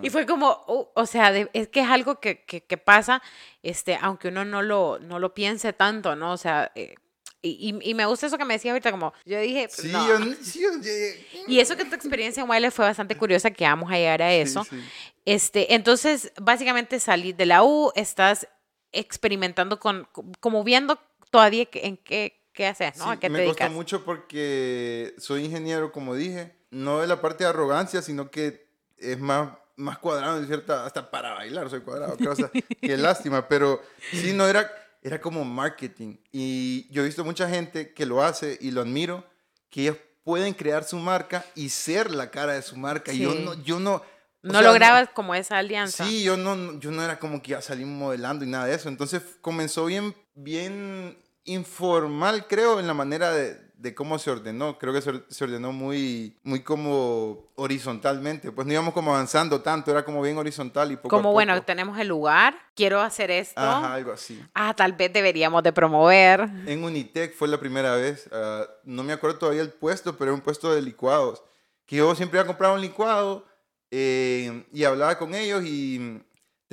[0.01, 3.21] Y fue como, uh, o sea, es que es algo que, que, que, pasa,
[3.61, 6.33] este, aunque uno no lo, no lo piense tanto, ¿no?
[6.33, 6.95] O sea, eh,
[7.45, 9.67] y, y, me gusta eso que me decías ahorita, como yo dije.
[9.69, 10.69] Sí, yo, sí yo,
[11.45, 14.33] Y eso que tu experiencia en Wiley fue bastante curiosa, que vamos a llegar a
[14.33, 14.65] eso.
[15.25, 18.47] Este, entonces, básicamente salí de la U, estás
[18.93, 20.07] experimentando con,
[20.39, 20.97] como viendo
[21.31, 23.09] todavía en qué, qué haces, ¿no?
[23.09, 27.43] ¿A qué me te gusta mucho porque soy ingeniero, como dije, no de la parte
[27.43, 32.15] de arrogancia, sino que es más más cuadrado, en cierta, hasta para bailar soy cuadrado,
[32.79, 34.69] qué lástima, pero sí, no era,
[35.03, 36.17] era como marketing.
[36.31, 39.25] Y yo he visto mucha gente que lo hace y lo admiro,
[39.69, 43.11] que ellos pueden crear su marca y ser la cara de su marca.
[43.11, 44.01] Y yo no, yo no,
[44.41, 46.05] no lograbas como esa alianza.
[46.05, 48.89] Sí, yo no, yo no era como que ya salí modelando y nada de eso.
[48.89, 54.79] Entonces comenzó bien, bien informal, creo, en la manera de, de cómo se ordenó.
[54.79, 58.49] Creo que se, ordenó muy, muy como horizontalmente.
[58.53, 61.33] Pues no íbamos como avanzando tanto, era como bien horizontal y poco Como a poco.
[61.33, 63.59] bueno, tenemos el lugar, quiero hacer esto.
[63.59, 64.41] Ajá, algo así.
[64.53, 66.49] Ah, tal vez deberíamos de promover.
[66.65, 68.29] En Unitec fue la primera vez.
[68.31, 71.43] Ah, no me acuerdo todavía el puesto, pero era un puesto de licuados.
[71.85, 73.45] Que yo siempre iba a comprar un licuado
[73.91, 76.23] eh, y hablaba con ellos y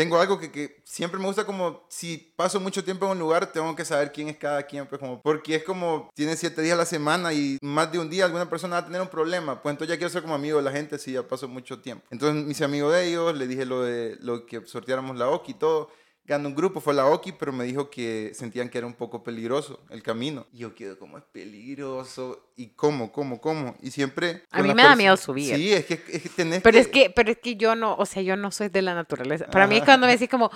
[0.00, 3.52] tengo algo que, que, siempre me gusta como si paso mucho tiempo en un lugar
[3.52, 6.72] tengo que saber quién es cada quien pues como porque es como tiene siete días
[6.72, 9.60] a la semana y más de un día alguna persona va a tener un problema
[9.60, 12.06] pues entonces ya quiero ser como amigo de la gente si ya paso mucho tiempo.
[12.10, 15.50] Entonces me hice amigo de ellos le dije lo de lo que sorteáramos la OKI
[15.50, 15.90] y todo
[16.30, 19.24] ganó un grupo, fue la Oki, pero me dijo que sentían que era un poco
[19.24, 20.46] peligroso el camino.
[20.52, 22.46] Y yo quedo como es peligroso.
[22.56, 23.74] ¿Y cómo, cómo, cómo?
[23.82, 24.44] Y siempre...
[24.52, 25.56] A mí me da miedo subir.
[25.56, 28.06] Sí, es que, es que tenés pero Es que, pero es que yo no, o
[28.06, 29.46] sea, yo no soy de la naturaleza.
[29.46, 30.50] Para mí es cuando me decís como,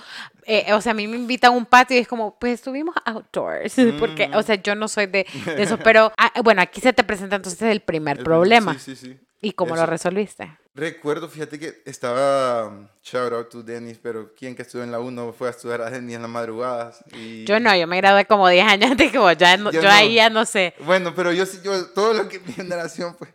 [0.45, 2.95] eh, o sea, a mí me invitan a un patio y es como, pues subimos
[3.03, 3.75] outdoors.
[3.99, 5.77] Porque, o sea, yo no soy de, eso.
[5.83, 8.75] Pero, ah, bueno, aquí se te presenta entonces el primer problema.
[8.75, 9.19] Sí, sí, sí.
[9.41, 10.57] ¿Y cómo lo resolviste?
[10.75, 14.99] Recuerdo, fíjate que estaba, um, shout out to Dennis, pero quien que estuvo en la
[14.99, 17.01] 1 fue a estudiar a Dennis en las madrugadas.
[17.13, 17.45] Y...
[17.45, 20.29] Yo no, yo me gradué como 10 años antes que vos, ya yo, ahí ya
[20.29, 20.73] no sé.
[20.79, 23.33] Bueno, pero yo sí, yo, todo lo que mi generación fue.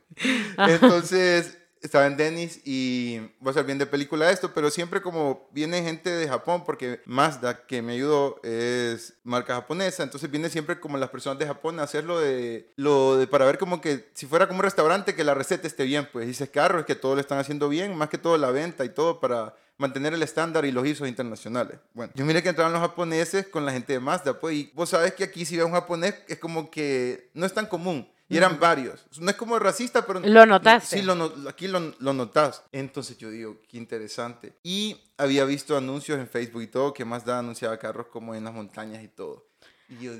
[0.58, 5.48] Entonces, estaba en Dennis y voy a ser bien de película esto, pero siempre como
[5.52, 10.78] viene gente de Japón, porque Mazda, que me ayudó, es marca japonesa, entonces viene siempre
[10.78, 14.26] como las personas de Japón a hacerlo de, lo de, para ver como que si
[14.26, 17.14] fuera como un restaurante, que la receta esté bien, pues dices carro, es que todo
[17.14, 20.66] lo están haciendo bien, más que todo la venta y todo para mantener el estándar
[20.66, 21.78] y los ISOs internacionales.
[21.94, 24.90] Bueno, yo miré que entraban los japoneses con la gente de Mazda, pues, y vos
[24.90, 28.06] sabes que aquí si ves un japonés es como que no es tan común.
[28.30, 29.04] Y eran varios.
[29.18, 30.20] No es como racista, pero...
[30.20, 30.98] Lo notaste.
[30.98, 32.62] Sí, lo, aquí lo, lo notas.
[32.70, 34.52] Entonces yo digo, qué interesante.
[34.62, 38.44] Y había visto anuncios en Facebook y todo, que más da anunciaba carros como en
[38.44, 39.48] las montañas y todo.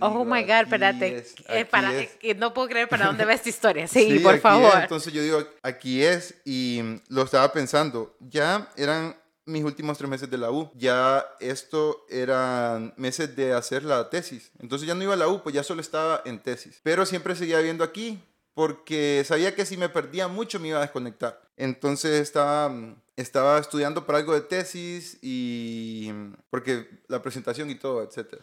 [0.01, 1.25] oh my God, espérate.
[1.49, 1.93] Eh, para,
[2.37, 3.87] no puedo creer para dónde va esta historia.
[3.89, 4.73] Sí, por favor.
[4.83, 6.35] Entonces yo digo, aquí es.
[6.45, 8.17] Y lo estaba pensando.
[8.19, 9.15] Ya eran
[9.51, 10.71] mis últimos tres meses de la U.
[10.75, 14.51] Ya esto eran meses de hacer la tesis.
[14.59, 16.81] Entonces ya no iba a la U, pues ya solo estaba en tesis.
[16.83, 18.23] Pero siempre seguía viendo aquí
[18.55, 21.41] porque sabía que si me perdía mucho me iba a desconectar.
[21.57, 22.73] Entonces estaba,
[23.17, 26.11] estaba estudiando para algo de tesis y
[26.51, 28.37] porque la presentación y todo, etc.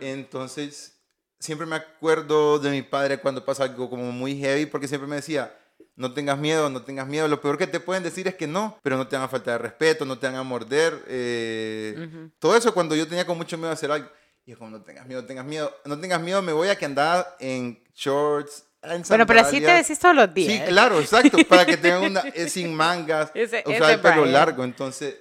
[0.00, 0.98] Entonces
[1.38, 5.16] siempre me acuerdo de mi padre cuando pasa algo como muy heavy porque siempre me
[5.16, 5.56] decía,
[5.94, 7.28] no tengas miedo, no tengas miedo.
[7.28, 9.54] Lo peor que te pueden decir es que no, pero no te van a faltar
[9.54, 11.04] de respeto, no te van a morder.
[11.08, 14.08] Eh, todo eso cuando yo tenía con mucho miedo de hacer algo.
[14.44, 17.36] Y como no tengas miedo, tengas miedo, no tengas miedo, me voy a que andar
[17.38, 20.52] en shorts, en Bueno, pero así te decís todos los días.
[20.52, 24.64] Sí, claro, exacto, para que tengan una, sin mangas, o sea, el pelo largo.
[24.64, 25.16] Entonces,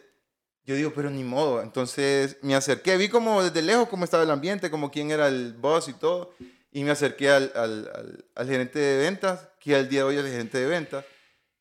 [0.65, 1.61] yo digo, pero ni modo.
[1.61, 5.53] Entonces me acerqué, vi como desde lejos cómo estaba el ambiente, como quién era el
[5.53, 6.33] boss y todo.
[6.71, 10.25] Y me acerqué al, al, al, gerente de ventas, que al día de hoy es
[10.25, 11.05] el gerente de ventas,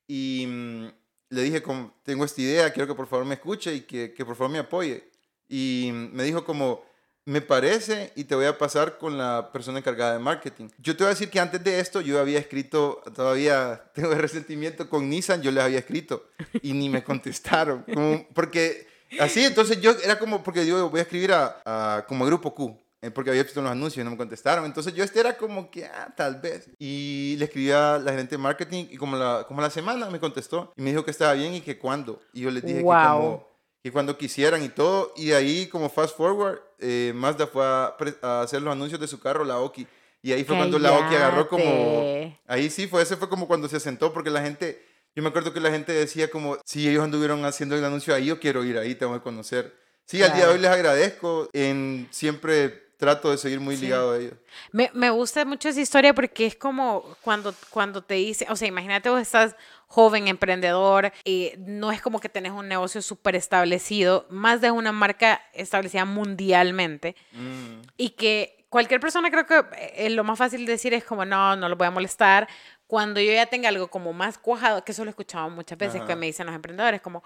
[0.09, 0.87] y mm,
[1.29, 4.35] le dije, como, tengo esta idea, quiero que por favor me escuche y que, por
[4.35, 5.05] favor me apoye.
[5.49, 6.83] Y mm, me dijo como,
[7.27, 10.69] me parece y te voy a pasar con la persona encargada de marketing.
[10.79, 14.89] Yo te voy a decir que antes de esto yo había escrito, todavía tengo resentimiento
[14.89, 16.27] con Nissan, yo les había escrito
[16.63, 17.85] y ni me contestaron.
[18.35, 18.89] porque
[19.21, 22.77] así, entonces yo era como, porque yo voy a escribir a como Grupo Q.
[23.03, 24.67] Eh, porque había visto los anuncios y no me contestaron.
[24.67, 26.69] Entonces yo este era como que, ah, tal vez.
[26.79, 30.21] Y le escribí a la gerente de marketing y como la, como la semana me
[30.21, 32.21] contestó y me dijo que estaba bien y que cuándo.
[32.35, 33.49] Y yo les dije que, como,
[33.83, 35.15] que cuando quisieran y todo.
[35.17, 39.19] Y de ahí, como fast forward, eh, Mazda fue a, hacer los anuncios de su
[39.19, 39.87] carro, la Oki.
[40.23, 42.37] Y ahí fue cuando la Oki agarró como...
[42.47, 44.85] Ahí sí, fue, ese fue como cuando se sentó porque la gente...
[45.17, 48.27] Yo me acuerdo que la gente decía como, si ellos anduvieron haciendo el anuncio ahí,
[48.27, 49.75] yo quiero ir ahí, tengo que conocer.
[50.05, 54.19] Sí, al día de hoy les agradezco en siempre trato de seguir muy ligado a
[54.19, 54.35] ellos.
[54.73, 58.69] Me, me, gusta mucho esa historia porque es como cuando, cuando te dice, o sea,
[58.69, 64.27] imagínate vos estás joven, emprendedor, y no es como que tenés un negocio súper establecido,
[64.31, 67.81] más de una marca establecida mundialmente, mm.
[67.97, 69.65] y que cualquier persona creo que
[69.97, 72.49] eh, lo más fácil de decir es como, no, no lo voy a molestar,
[72.91, 76.03] cuando yo ya tenga algo como más cuajado, que eso lo he escuchado muchas veces
[76.03, 77.23] que me dicen los emprendedores, como,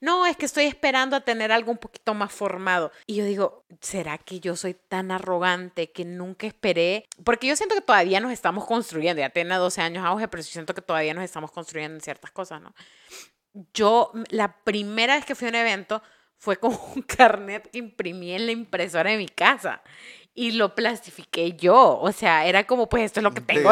[0.00, 2.92] no, es que estoy esperando a tener algo un poquito más formado.
[3.04, 7.04] Y yo digo, ¿será que yo soy tan arrogante que nunca esperé?
[7.24, 10.50] Porque yo siento que todavía nos estamos construyendo, ya tiene 12 años auge, pero yo
[10.50, 12.72] siento que todavía nos estamos construyendo en ciertas cosas, ¿no?
[13.74, 16.00] Yo, la primera vez que fui a un evento
[16.36, 19.82] fue con un carnet que imprimí en la impresora de mi casa
[20.38, 21.98] y lo plastifiqué yo.
[22.00, 23.70] O sea, era como, pues esto es lo que tengo,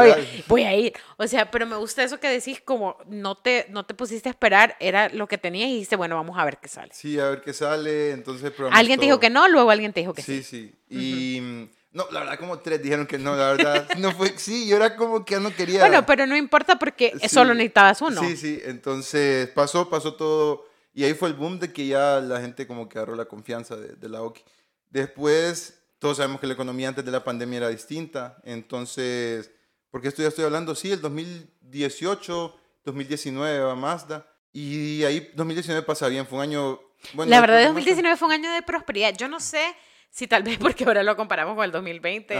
[0.48, 0.92] voy a ir.
[1.16, 4.32] O sea, pero me gusta eso que decís, como no te, no te pusiste a
[4.32, 6.92] esperar, era lo que tenías y dijiste, bueno, vamos a ver qué sale.
[6.92, 8.52] Sí, a ver qué sale, entonces...
[8.72, 10.42] Alguien te dijo que no, luego alguien te dijo que sí.
[10.42, 10.96] Sí, sí.
[10.96, 11.70] Y...
[11.92, 13.88] No, la verdad, como tres dijeron que no, la verdad.
[13.98, 15.80] No fue, sí, yo era como que no quería.
[15.80, 18.20] Bueno, pero no importa porque solo necesitabas uno.
[18.20, 20.66] Sí, sí, entonces pasó, pasó todo.
[20.92, 23.76] Y ahí fue el boom de que ya la gente como que agarró la confianza
[23.76, 24.42] de, de la OKI.
[24.90, 29.50] Después todos sabemos que la economía antes de la pandemia era distinta, entonces,
[29.90, 36.08] porque esto ya estoy hablando, sí, el 2018, 2019 va Mazda, y ahí 2019 pasa
[36.08, 36.80] bien, fue un año...
[37.12, 39.14] Bueno, la verdad, 2019 fue un año de prosperidad.
[39.14, 39.62] Yo no sé
[40.10, 42.38] si tal vez porque ahora lo comparamos con el 2020,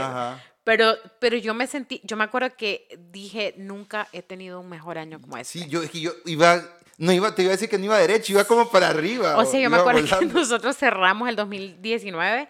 [0.63, 4.97] pero, pero yo me sentí, yo me acuerdo que dije, nunca he tenido un mejor
[4.97, 5.59] año como este.
[5.59, 6.63] Sí, yo, yo iba
[6.97, 9.37] no iba, te iba a decir que no iba derecho, iba como para arriba.
[9.37, 12.49] O sea, yo me acuerdo que nosotros cerramos el 2019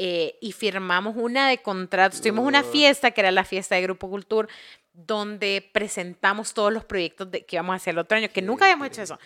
[0.00, 2.20] eh, y firmamos una de contratos.
[2.20, 4.48] Tuvimos una fiesta que era la fiesta de Grupo Cultura,
[4.92, 8.64] donde presentamos todos los proyectos de, que íbamos a hacer el otro año, que nunca
[8.64, 9.18] habíamos hecho eso.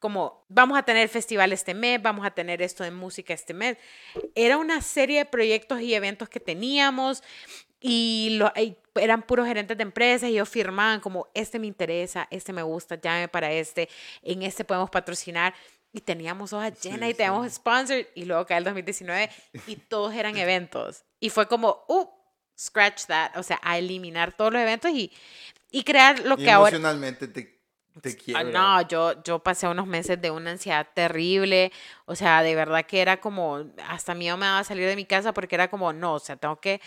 [0.00, 3.78] Como vamos a tener festival este mes, vamos a tener esto de música este mes.
[4.34, 7.22] Era una serie de proyectos y eventos que teníamos
[7.80, 8.52] y, lo,
[8.96, 13.00] eran puros gerentes de empresas y ellos firmaban como este me interesa, este me gusta,
[13.00, 13.88] llame para este,
[14.22, 15.54] en este podemos patrocinar
[15.96, 19.30] y teníamos hojas llenas y teníamos sponsors y luego cae el 2019
[19.66, 21.04] y todos eran eventos.
[21.20, 22.06] Y fue como, uh,
[22.58, 25.10] scratch that, o sea, a eliminar todos los eventos y,
[25.70, 26.68] y crear lo que ahora...
[26.68, 27.62] Emocionalmente te,
[28.02, 31.72] te ah, no, yo, yo pasé unos meses de una ansiedad terrible,
[32.04, 35.32] o sea, de verdad que era como, hasta miedo me daba salir de mi casa
[35.32, 36.82] porque era como, no, o sea, tengo que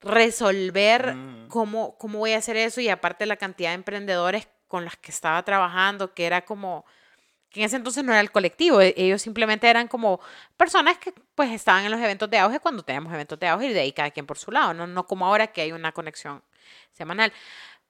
[0.00, 1.46] resolver mm.
[1.46, 5.12] cómo, cómo voy a hacer eso y aparte la cantidad de emprendedores con las que
[5.12, 6.84] estaba trabajando, que era como
[7.54, 10.20] que en ese entonces no era el colectivo, e, ellos simplemente eran como
[10.56, 13.72] personas que pues estaban en los eventos de auge cuando teníamos eventos de auge y
[13.72, 16.42] de ahí cada quien por su lado, no, no como ahora que hay una conexión
[16.92, 17.32] semanal.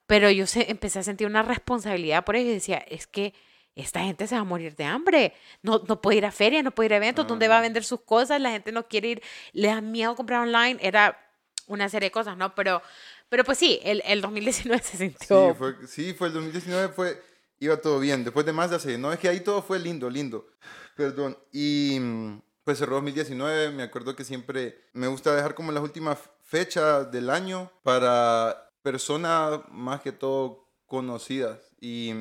[0.07, 3.33] Pero yo se, empecé a sentir una responsabilidad por ellos y decía, es que
[3.75, 6.73] esta gente se va a morir de hambre, no, no puede ir a ferias, no
[6.73, 8.43] puede ir a eventos, ¿dónde va a vender sus cosas?
[8.43, 9.23] La gente no quiere ir,
[9.53, 11.19] le da miedo comprar online, era
[11.67, 12.55] una serie de cosas, ¿no?
[12.55, 12.83] Pero,
[13.31, 15.49] pero pues sí, el, el 2019 se sintió...
[15.49, 17.34] Sí fue, sí, fue el 2019, fue
[17.65, 18.25] iba todo bien.
[18.25, 20.47] Después de más de hace, no, es que ahí todo fue lindo, lindo.
[20.97, 21.37] Perdón.
[21.53, 21.99] Y
[22.65, 27.29] pues cerró 2019, me acuerdo que siempre me gusta dejar como las últimas fechas del
[27.29, 31.59] año para personas más que todo conocidas.
[31.81, 32.13] Y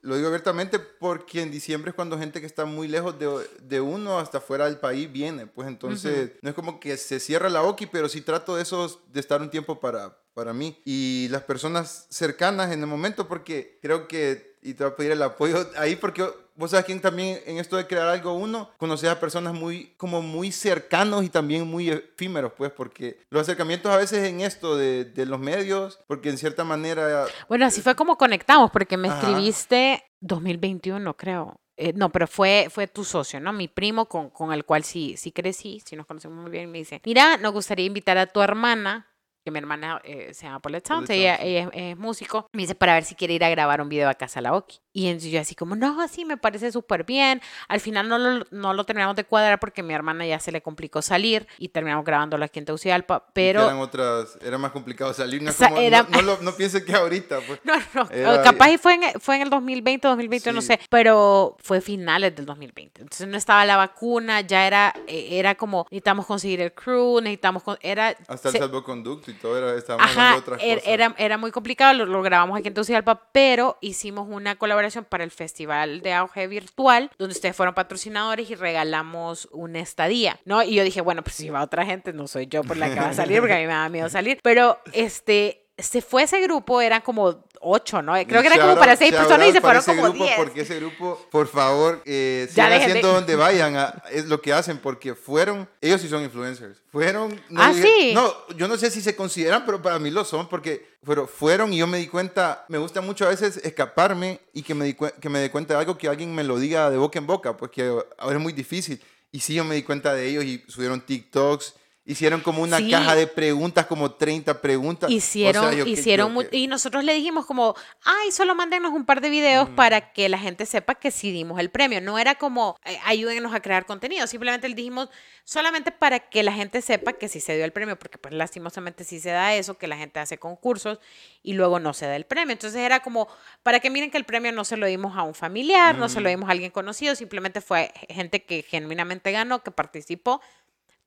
[0.00, 3.28] lo digo abiertamente porque en diciembre es cuando gente que está muy lejos de,
[3.60, 5.46] de uno hasta fuera del país viene.
[5.46, 9.00] Pues entonces no es como que se cierra la OKI, pero sí trato de esos,
[9.12, 10.80] de estar un tiempo para, para mí.
[10.84, 15.12] Y las personas cercanas en el momento porque creo que y te va a pedir
[15.12, 19.10] el apoyo ahí porque vos sabes quién también en esto de crear algo uno conoces
[19.10, 23.96] a personas muy como muy cercanos y también muy efímeros pues porque los acercamientos a
[23.96, 28.16] veces en esto de, de los medios porque en cierta manera bueno así fue como
[28.16, 33.50] conectamos porque me escribiste 2021 creo eh, no, pero fue, fue tu socio, ¿no?
[33.52, 36.70] Mi primo con, con el cual sí, sí crecí, sí nos conocemos muy bien.
[36.70, 39.11] Me dice, mira, nos gustaría invitar a tu hermana
[39.44, 42.94] que mi hermana eh, se llama Paulette Sounds, ella, ella es, músico, me dice para
[42.94, 44.80] ver si quiere ir a grabar un video a casa la Oki.
[44.94, 47.40] Y yo así como, no, así me parece súper bien.
[47.68, 50.60] Al final no lo, no lo terminamos de cuadrar porque mi hermana ya se le
[50.60, 53.62] complicó salir y terminamos grabándolo aquí en Tegucigalpa, pero...
[53.62, 56.02] Eran otras, era más complicado salir, no, como, era...
[56.02, 57.40] no, no, no piense que ahorita.
[57.46, 57.60] Pues.
[57.72, 58.08] No, no,
[58.44, 62.44] capaz y fue en, fue en el 2020, 2020, no sé, pero fue finales del
[62.44, 63.02] 2020.
[63.02, 67.62] Entonces no estaba la vacuna, ya era, eh, era como, necesitamos conseguir el crew, necesitamos,
[67.80, 68.14] era...
[68.28, 70.92] Hasta el salvoconducto y todo era, estábamos Ajá, otras er, cosas.
[70.92, 75.24] Era, era muy complicado, lo, lo grabamos aquí en Tegucigalpa, pero hicimos una colaboración para
[75.24, 80.62] el Festival de Auge Virtual, donde ustedes fueron patrocinadores y regalamos una estadía, ¿no?
[80.62, 83.00] Y yo dije, bueno, pues si va otra gente, no soy yo por la que
[83.00, 84.38] va a salir, porque a mí me da miedo salir.
[84.42, 88.12] Pero este, se fue ese grupo, eran como ocho, ¿no?
[88.26, 90.36] Creo que era como para seis personas y se fueron como grupo, diez.
[90.36, 93.76] Porque ese grupo, por favor, eh, sigan haciendo donde vayan,
[94.10, 97.40] es lo que hacen, porque fueron, ellos sí son influencers, fueron...
[97.48, 98.12] No ah, sí.
[98.14, 101.72] No, yo no sé si se consideran, pero para mí lo son, porque pero fueron
[101.72, 104.94] y yo me di cuenta, me gusta mucho a veces escaparme y que me, di,
[104.94, 107.56] que me dé cuenta de algo que alguien me lo diga de boca en boca,
[107.56, 109.02] porque ahora es muy difícil.
[109.32, 113.14] Y sí, yo me di cuenta de ellos y subieron TikToks Hicieron como una caja
[113.14, 115.08] de preguntas, como 30 preguntas.
[115.08, 119.74] Hicieron, hicieron, y nosotros le dijimos como, ay, solo mándenos un par de videos mm.
[119.76, 122.00] para que la gente sepa que sí dimos el premio.
[122.00, 125.10] No era como, ayúdenos a crear contenido, simplemente le dijimos
[125.44, 129.04] solamente para que la gente sepa que sí se dio el premio, porque pues lastimosamente
[129.04, 130.98] sí se da eso, que la gente hace concursos
[131.40, 132.52] y luego no se da el premio.
[132.52, 133.28] Entonces era como,
[133.62, 136.20] para que miren que el premio no se lo dimos a un familiar, no se
[136.20, 136.32] lo mm.
[136.32, 140.40] dimos a alguien conocido, simplemente fue gente que genuinamente ganó, que participó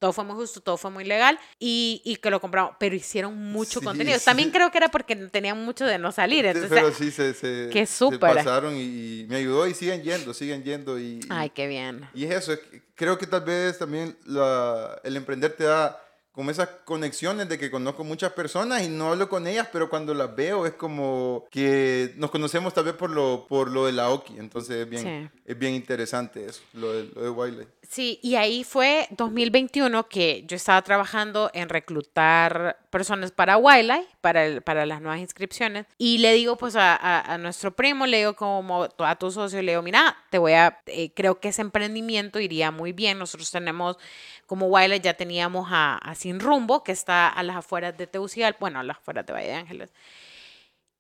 [0.05, 3.35] todo fue muy justo, todo fue muy legal y, y que lo compramos, pero hicieron
[3.35, 4.19] mucho contenido.
[4.19, 6.45] También creo que era porque tenían mucho de no salir.
[6.45, 10.63] Entonces, pero sí, se, se, que se pasaron y, me ayudó y siguen yendo, siguen
[10.63, 10.99] yendo.
[10.99, 12.07] Y, Ay, qué bien.
[12.13, 12.53] Y es eso,
[12.93, 16.04] creo que tal vez también la, el emprender te da
[16.35, 20.13] como esas conexiones de que conozco muchas personas y no hablo con ellas, pero cuando
[20.13, 24.09] las veo es como que nos conocemos tal vez por lo, por lo de la
[24.09, 27.71] Oki, entonces es bien, es bien interesante eso, lo de, lo de Wildlife.
[27.89, 34.59] Sí, y ahí fue 2021 que yo estaba trabajando en reclutar personas para Wildlife, para,
[34.61, 39.15] para las nuevas inscripciones, y le digo pues a, nuestro primo, le digo como a
[39.15, 42.91] tu socio, le digo, mira, te voy a, eh, creo que ese emprendimiento iría muy
[42.91, 43.97] bien, nosotros tenemos,
[44.45, 48.79] como Wildlife ya teníamos a, Sin Rumbo, que está a las afueras de Tegucigalpa, bueno,
[48.79, 49.93] a las afueras de Valle de Ángeles,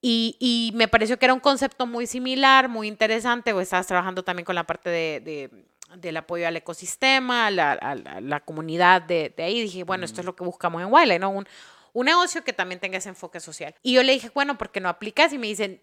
[0.01, 4.23] y, y, me pareció que era un concepto muy similar, muy interesante, o estabas trabajando
[4.23, 5.49] también con la parte de
[5.95, 9.61] del apoyo al ecosistema, a la, comunidad de, ahí.
[9.61, 11.29] Dije, bueno, esto es lo que buscamos en Wiley, ¿no?
[11.29, 11.47] Un,
[11.93, 13.73] un negocio que también tenga ese enfoque social.
[13.81, 15.33] Y yo le dije, bueno, ¿por qué no aplicas?
[15.33, 15.81] Y me dicen,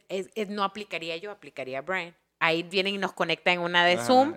[0.49, 2.15] no aplicaría yo, aplicaría Brian.
[2.45, 4.35] Ahí vienen y nos conectan en una de Zoom.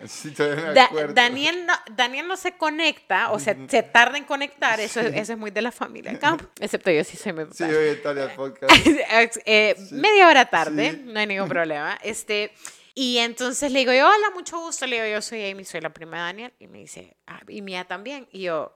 [1.13, 5.39] Daniel, no, Daniel no se conecta, o sea, se tarda en conectar, eso, eso es
[5.39, 7.47] muy de la familia acá, excepto yo sí soy muy...
[7.51, 8.71] Sí, hoy Italia podcast.
[9.45, 11.97] eh, Media hora tarde, no hay ningún problema.
[12.03, 12.51] Este,
[12.93, 14.85] y entonces le digo yo, hola, mucho gusto.
[14.85, 16.53] Le digo, yo soy Amy, soy la prima de Daniel.
[16.59, 18.27] Y me dice, ah, y mía también.
[18.31, 18.73] Y yo,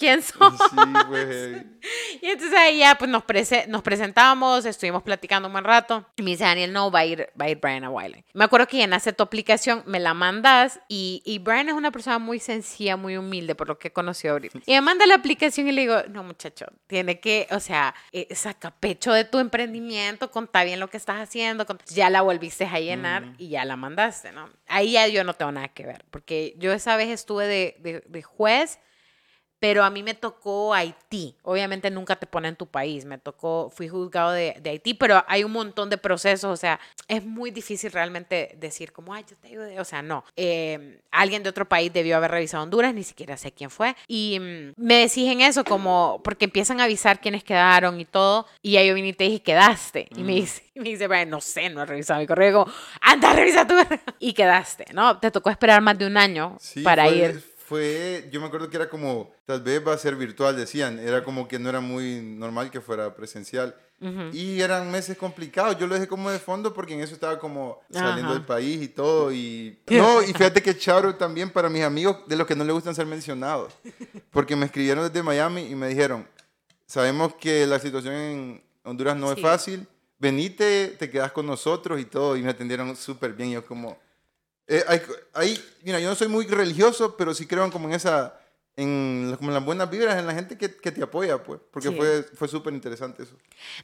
[0.00, 0.54] ¿quién sos?
[2.22, 3.22] y entonces ahí ya pues nos,
[3.68, 6.06] nos presentamos, estuvimos platicando un buen rato.
[6.16, 8.24] Y me dice, Daniel, no, va a ir, va a ir Brian a Wiley.
[8.32, 12.18] Me acuerdo que llenaste tu aplicación, me la mandas y, y Brian es una persona
[12.18, 14.60] muy sencilla, muy humilde por lo que he conocido ahorita.
[14.64, 18.34] Y me manda la aplicación y le digo, no muchacho, tiene que, o sea, eh,
[18.34, 22.80] saca pecho de tu emprendimiento, contá bien lo que estás haciendo, ya la volviste a
[22.80, 24.48] llenar y ya la mandaste, ¿no?
[24.66, 28.02] Ahí ya yo no tengo nada que ver, porque yo esa vez estuve de, de,
[28.06, 28.78] de juez
[29.60, 31.36] pero a mí me tocó Haití.
[31.42, 35.22] Obviamente nunca te ponen en tu país, me tocó, fui juzgado de, de, Haití, pero
[35.28, 39.36] hay un montón de procesos, o sea, es muy difícil realmente decir como, ay, yo
[39.36, 40.24] te ayudé, o sea, no.
[40.34, 44.38] Eh, alguien de otro país debió haber revisado Honduras, ni siquiera sé quién fue, y
[44.40, 48.88] mm, me exigen eso como, porque empiezan a avisar quiénes quedaron y todo, y ahí
[48.88, 51.86] yo vine y te dije, quedaste, y me dice, me dice, no sé, no he
[51.86, 52.66] revisado mi correo,
[53.02, 53.74] anda, revisa tu
[54.18, 55.18] y quedaste, ¿no?
[55.18, 58.88] Te tocó esperar más de un año para ir fue, yo me acuerdo que era
[58.88, 62.68] como, tal vez va a ser virtual, decían, era como que no era muy normal
[62.68, 63.76] que fuera presencial.
[64.32, 67.78] Y eran meses complicados, yo lo dejé como de fondo porque en eso estaba como
[67.88, 69.32] saliendo del país y todo.
[69.32, 72.74] Y, no, y fíjate que Charo también para mis amigos, de los que no les
[72.74, 73.72] gustan ser mencionados,
[74.32, 76.26] porque me escribieron desde Miami y me dijeron,
[76.86, 79.86] sabemos que la situación en Honduras no es fácil,
[80.18, 83.96] venite, te quedas con nosotros y todo, y me atendieron súper bien, y yo como
[84.70, 85.02] eh,
[85.34, 88.40] ahí, mira, yo no soy muy religioso, pero sí creo como en esa,
[88.76, 91.90] en, como en las buenas vibras, en la gente que, que te apoya, pues, porque
[91.90, 93.36] fue, fue súper interesante eso.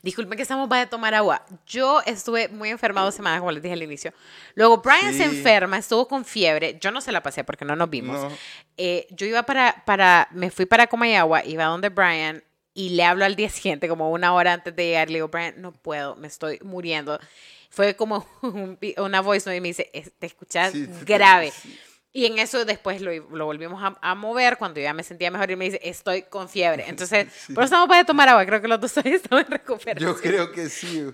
[0.02, 1.44] Disculpen que estamos para tomar agua.
[1.66, 4.12] Yo estuve muy enferma dos semanas, como les dije al inicio.
[4.54, 6.78] Luego Brian se enferma, estuvo con fiebre.
[6.80, 8.32] Yo no se la pasé porque no nos vimos.
[8.76, 13.24] Eh, yo iba para, para, me fui para Comayagua, iba donde Brian y le hablo
[13.24, 15.08] al día siguiente, como una hora antes de llegar.
[15.08, 17.18] Le digo, Brian, no puedo, me estoy muriendo
[17.76, 18.24] fue como
[18.96, 20.72] una voice y me dice, te escuchas
[21.04, 21.52] grave.
[22.10, 25.56] Y en eso después lo, lo volvimos a, mover cuando ya me sentía mejor y
[25.56, 26.84] me dice, estoy con fiebre.
[26.88, 28.46] Entonces, por eso estamos para tomar agua.
[28.46, 30.14] Creo que los dos estamos en recuperación.
[30.14, 31.04] Yo creo que sí.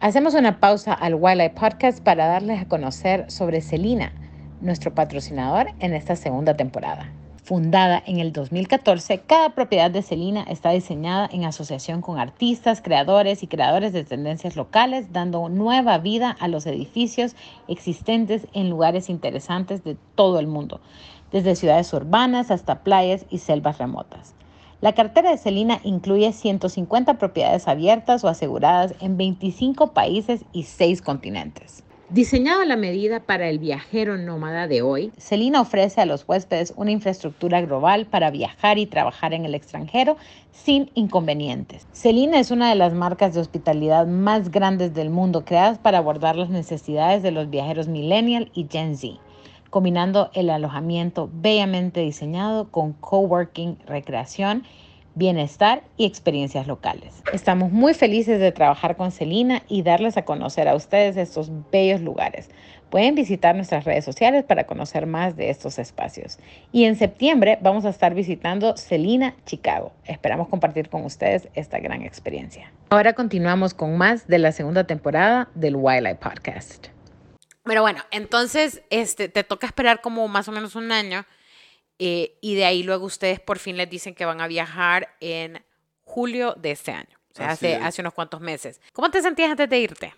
[0.00, 4.12] Hacemos una pausa al Wildlife Podcast para darles a conocer sobre Celina,
[4.60, 7.12] nuestro patrocinador en esta segunda temporada.
[7.52, 13.42] Fundada en el 2014, cada propiedad de Celina está diseñada en asociación con artistas, creadores
[13.42, 17.36] y creadores de tendencias locales, dando nueva vida a los edificios
[17.68, 20.80] existentes en lugares interesantes de todo el mundo,
[21.30, 24.34] desde ciudades urbanas hasta playas y selvas remotas.
[24.80, 31.02] La cartera de Celina incluye 150 propiedades abiertas o aseguradas en 25 países y 6
[31.02, 31.84] continentes.
[32.12, 36.74] Diseñado a la medida para el viajero nómada de hoy, Celina ofrece a los huéspedes
[36.76, 40.18] una infraestructura global para viajar y trabajar en el extranjero
[40.50, 41.86] sin inconvenientes.
[41.92, 46.36] Celina es una de las marcas de hospitalidad más grandes del mundo creadas para abordar
[46.36, 49.14] las necesidades de los viajeros millennial y Gen Z,
[49.70, 54.64] combinando el alojamiento bellamente diseñado con coworking, recreación
[55.14, 57.22] bienestar y experiencias locales.
[57.32, 62.00] Estamos muy felices de trabajar con Celina y darles a conocer a ustedes estos bellos
[62.00, 62.48] lugares.
[62.90, 66.38] Pueden visitar nuestras redes sociales para conocer más de estos espacios.
[66.72, 69.92] Y en septiembre vamos a estar visitando Celina, Chicago.
[70.04, 72.70] Esperamos compartir con ustedes esta gran experiencia.
[72.90, 76.88] Ahora continuamos con más de la segunda temporada del Wildlife Podcast.
[77.64, 81.24] Pero bueno, entonces este, te toca esperar como más o menos un año
[82.04, 85.64] Eh, y de ahí luego ustedes por fin les dicen que van a viajar en
[86.02, 87.16] julio de este año.
[87.30, 88.80] O sea, hace, hace unos cuantos meses.
[88.92, 90.14] ¿Cómo te sentías antes de irte?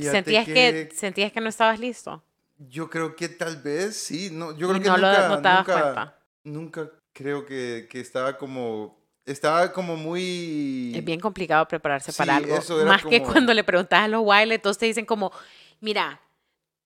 [0.00, 2.24] ¿Sentías que, ¿Sentías que no estabas listo?
[2.58, 4.30] Yo creo que tal vez sí.
[4.32, 6.18] No, yo creo que no nunca, lo nunca, cuenta.
[6.42, 10.92] Nunca creo que, que estaba como estaba como muy...
[10.92, 12.58] Es bien complicado prepararse para algo.
[12.84, 15.30] Más que cuando le preguntas a los Wiley, todos te dicen como,
[15.80, 16.20] mira,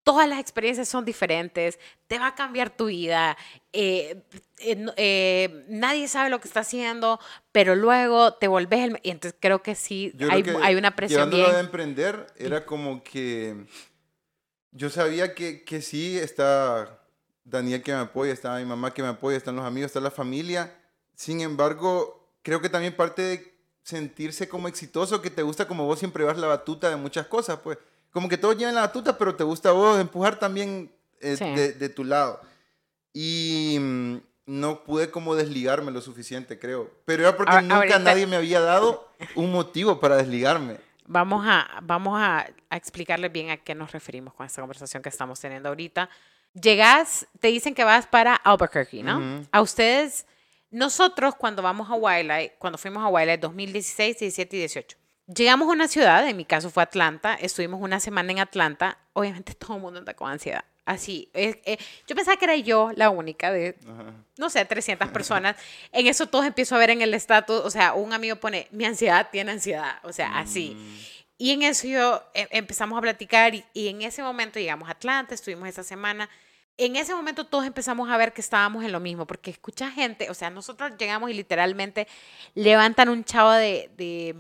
[0.05, 3.37] todas las experiencias son diferentes, te va a cambiar tu vida,
[3.73, 4.23] eh,
[4.59, 7.21] eh, eh, nadie sabe lo que está haciendo,
[7.53, 9.01] pero luego te volvés el...
[9.03, 11.51] Y entonces creo que sí, hay, hay, una presión bien...
[11.51, 13.67] de emprender era como que
[14.73, 17.01] yo sabía que, que sí está
[17.45, 20.11] Daniel que me apoya, está mi mamá que me apoya, están los amigos, está la
[20.11, 20.75] familia.
[21.15, 25.99] Sin embargo, creo que también parte de sentirse como exitoso, que te gusta como vos
[25.99, 27.79] siempre vas la batuta de muchas cosas, pues
[28.13, 32.05] como que todos llevan la batuta, pero te gusta vos empujar también eh, de, tu
[32.05, 32.41] lado.
[33.13, 36.91] Y mm, no pude como desligarme lo suficiente, creo.
[37.05, 40.79] Pero era porque nunca nadie me había dado un motivo para desligarme.
[41.07, 45.09] Vamos a, vamos a, a explicarles bien a qué nos referimos con esta conversación que
[45.09, 46.09] estamos teniendo ahorita.
[46.55, 49.43] Llegas, te dicen que vas para Albuquerque, ¿no?
[49.51, 50.27] A ustedes,
[50.71, 54.99] nosotros cuando vamos a Wildlife, cuando fuimos a Wildlife 2016, 17 y 18,
[55.35, 59.55] Llegamos a una ciudad, en mi caso fue Atlanta, estuvimos una semana en Atlanta, obviamente
[59.59, 60.65] todo el mundo anda con ansiedad.
[60.85, 61.79] Así, eh,
[62.09, 63.77] yo pensaba que era yo la única de,
[64.37, 65.55] no sé, 300 personas.
[65.93, 68.85] En eso todos empiezo a ver en el estatus, o sea, un amigo pone, mi
[68.85, 70.77] ansiedad tiene ansiedad, o sea, así.
[70.77, 70.99] Mm.
[71.39, 74.93] Y en eso yo eh, empezamos a platicar y, y, en ese momento llegamos a
[74.93, 76.29] Atlanta, estuvimos esa semana.
[76.77, 80.31] En ese momento todos empezamos a ver que estábamos en lo mismo, porque escucha gente,
[80.31, 82.09] o sea, nosotros llegamos y literalmente
[82.55, 84.35] levantan un chavo de, de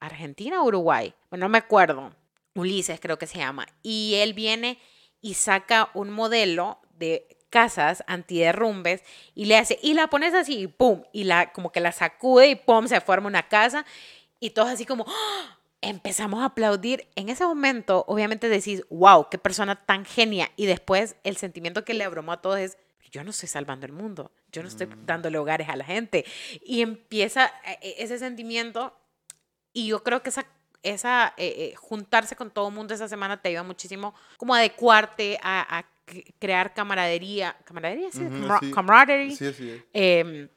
[0.00, 2.12] Argentina o Uruguay, bueno, no me acuerdo,
[2.54, 4.78] Ulises creo que se llama, y él viene
[5.20, 9.02] y saca un modelo de casas antiderrumbes
[9.34, 12.48] y le hace, y la pones así, y pum, y la, como que la sacude
[12.48, 13.84] y pum, se forma una casa,
[14.38, 15.58] y todos así como, ¡ah!
[15.82, 17.06] empezamos a aplaudir.
[17.16, 21.94] En ese momento, obviamente decís, wow, qué persona tan genia, y después el sentimiento que
[21.94, 22.78] le abrumó a todos es,
[23.10, 25.04] yo no estoy salvando el mundo, yo no estoy mm.
[25.04, 26.24] dándole hogares a la gente.
[26.64, 28.94] Y empieza eh, eh, ese sentimiento
[29.72, 30.46] y yo creo que esa,
[30.82, 35.38] esa eh, eh, juntarse con todo el mundo esa semana te ayuda muchísimo como adecuarte
[35.42, 35.84] a, a
[36.38, 38.26] crear camaradería, camaradería, sí,
[38.74, 39.82] camaradería, sí, sí.
[39.92, 40.48] Em,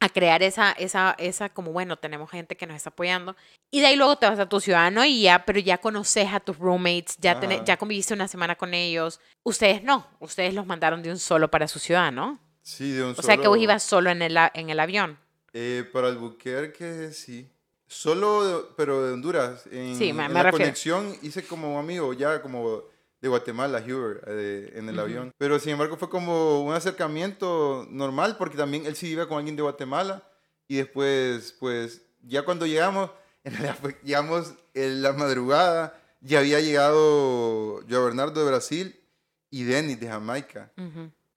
[0.00, 3.36] a crear esa, esa, esa, como bueno, tenemos gente que nos está apoyando.
[3.70, 5.04] Y de ahí luego te vas a tu ciudad, ¿no?
[5.04, 9.20] Y ya, pero ya conoces a tus roommates, ya, ya conviviste una semana con ellos.
[9.42, 12.38] Ustedes no, ustedes los mandaron de un solo para su ciudad, ¿no?
[12.62, 13.20] Sí, de un solo.
[13.20, 15.18] O sea que vos ibas solo en el, en el avión.
[15.54, 16.10] Eh, para
[16.72, 17.48] que sí.
[17.94, 19.66] Solo, pero de Honduras.
[19.70, 22.82] En, sí, me, en la conexión hice como amigo ya como
[23.20, 25.32] de Guatemala, Hubert, eh, en el avión.
[25.38, 29.54] Pero sin embargo fue como un acercamiento normal porque también él sí iba con alguien
[29.54, 30.24] de Guatemala
[30.66, 33.10] y después, pues, ya cuando llegamos,
[33.44, 39.00] en realidad llegamos en la madrugada, ya había llegado Joao Bernardo de Brasil
[39.50, 40.72] y Denis de Jamaica.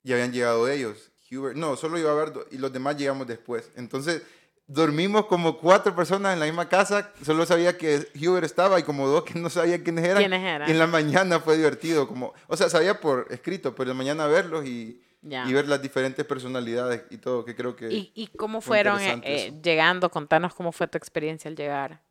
[0.03, 1.11] Ya habían llegado ellos.
[1.29, 3.69] Hubert, no, solo iba a ver y los demás llegamos después.
[3.75, 4.23] Entonces,
[4.67, 7.11] dormimos como cuatro personas en la misma casa.
[7.23, 10.17] Solo sabía que Hubert estaba y como dos que no sabía quiénes eran.
[10.17, 10.67] ¿Quiénes eran?
[10.67, 12.07] Y en la mañana fue divertido.
[12.07, 15.81] Como, o sea, sabía por escrito, pero en la mañana verlos y, y ver las
[15.81, 17.91] diferentes personalidades y todo, que creo que...
[17.91, 20.11] ¿Y, y cómo fueron eh, eh, llegando?
[20.11, 22.03] Contanos cómo fue tu experiencia al llegar.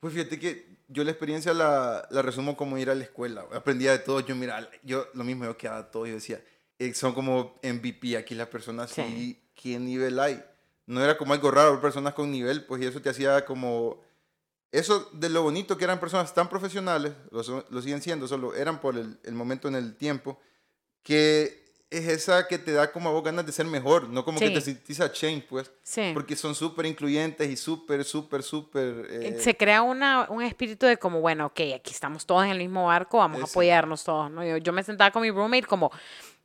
[0.00, 3.46] Pues fíjate que yo la experiencia la, la resumo como ir a la escuela.
[3.52, 4.20] Aprendía de todo.
[4.20, 6.06] Yo, mira, yo lo mismo, yo quedaba todo.
[6.06, 6.40] Yo decía,
[6.78, 8.90] eh, son como MVP aquí las personas.
[8.90, 9.40] Sí.
[9.54, 10.42] ¿Qué nivel hay?
[10.86, 14.02] No era como algo raro, personas con nivel, pues y eso te hacía como...
[14.70, 18.96] Eso de lo bonito que eran personas tan profesionales, lo, siguen siendo, solo eran por
[18.96, 20.40] el, momento en el tiempo,
[21.04, 24.40] que es esa que te da como a vos ganas de ser mejor, no como
[24.40, 25.70] que te sentís a change, pues.
[25.84, 26.10] Sí.
[26.12, 29.06] Porque son súper incluyentes y súper, súper, súper...
[29.10, 32.58] Eh, Se crea una, un espíritu de como, bueno, ok, aquí estamos todos en el
[32.58, 34.44] mismo barco, vamos a apoyarnos todos, ¿no?
[34.44, 35.92] Yo, yo me sentaba con mi roommate como,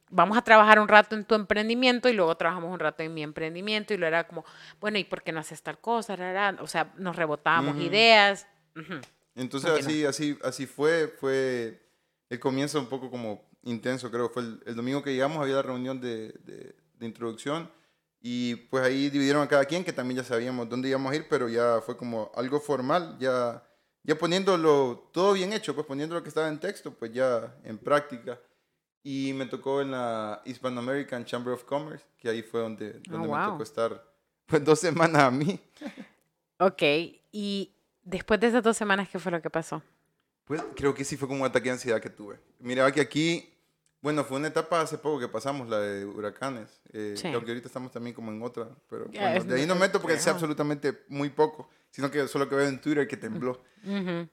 [0.09, 3.23] vamos a trabajar un rato en tu emprendimiento y luego trabajamos un rato en mi
[3.23, 4.43] emprendimiento y luego era como,
[4.79, 6.15] bueno, ¿y por qué no haces tal cosa?
[6.61, 8.47] O sea, nos rebotábamos ideas.
[9.35, 11.79] Entonces así, así, así fue, fue
[12.29, 14.29] el comienzo un poco como intenso, creo.
[14.29, 17.69] Fue el, domingo que llegamos, había la reunión de, de, de, introducción
[18.21, 21.27] y pues ahí dividieron a cada quien, que también ya sabíamos dónde íbamos a ir,
[21.29, 23.63] pero ya fue como algo formal, ya,
[24.03, 27.77] ya poniéndolo todo bien hecho, pues poniendo lo que estaba en texto, pues ya en
[27.77, 28.39] práctica.
[29.03, 33.11] Y me tocó en la Hispano American Chamber of Commerce, que ahí fue donde, oh,
[33.11, 34.03] donde me tocó estar
[34.45, 35.59] pues dos semanas a mí.
[36.61, 36.81] Ok,
[37.31, 37.71] y
[38.03, 39.81] después de esas dos semanas, ¿qué fue lo que pasó?
[40.43, 42.37] Pues creo que sí fue como un ataque de ansiedad que tuve.
[42.59, 43.49] Miraba que aquí
[44.01, 46.81] Bueno, fue una etapa hace poco que pasamos, la de huracanes.
[46.91, 48.67] Eh, Aunque ahorita estamos también como en otra.
[48.89, 52.67] Pero de ahí no meto porque sé absolutamente muy poco, sino que solo que veo
[52.67, 53.61] en Twitter que tembló.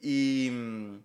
[0.00, 0.98] Y mm,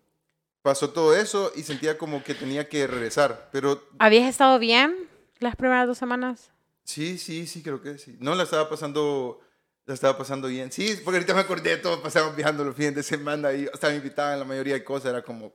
[0.61, 3.49] pasó todo eso y sentía como que tenía que regresar.
[3.51, 4.95] Pero, ¿Habías estado bien
[5.39, 6.51] las primeras dos semanas?
[6.83, 8.17] Sí, sí, sí, creo que sí.
[8.19, 9.41] No la estaba pasando
[9.85, 10.71] la estaba pasando bien.
[10.71, 13.93] Sí, porque ahorita me acordé de todo, pasamos viajando los fines de semana y estaba
[13.93, 15.53] invitada en la mayoría de cosas, era como...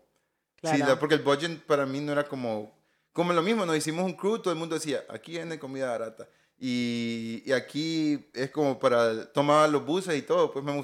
[0.63, 2.75] Sí, porque el budget para mí no era como...
[3.13, 6.29] Como lo mismo, nos hicimos un crew, todo el mundo decía, aquí viene comida barata.
[6.59, 10.83] Y, y aquí es como para tomar los buses y todo, pues me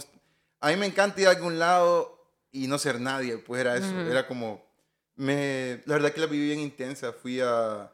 [0.61, 2.22] A mí me encanta ir a algún lado
[2.53, 4.65] y no ser nadie, pues era eso, era como...
[5.15, 7.91] Me, la verdad que la viví bien intensa, fui a...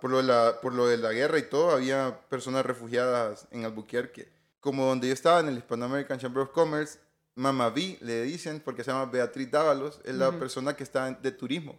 [0.00, 3.64] por, lo de la, por lo de la guerra y todo, había personas refugiadas en
[3.64, 6.98] Albuquerque como donde yo estaba en el Hispano American Chamber of Commerce,
[7.34, 11.30] Mama V, le dicen, porque se llama Beatriz Dávalos, es la persona que está de
[11.32, 11.78] turismo.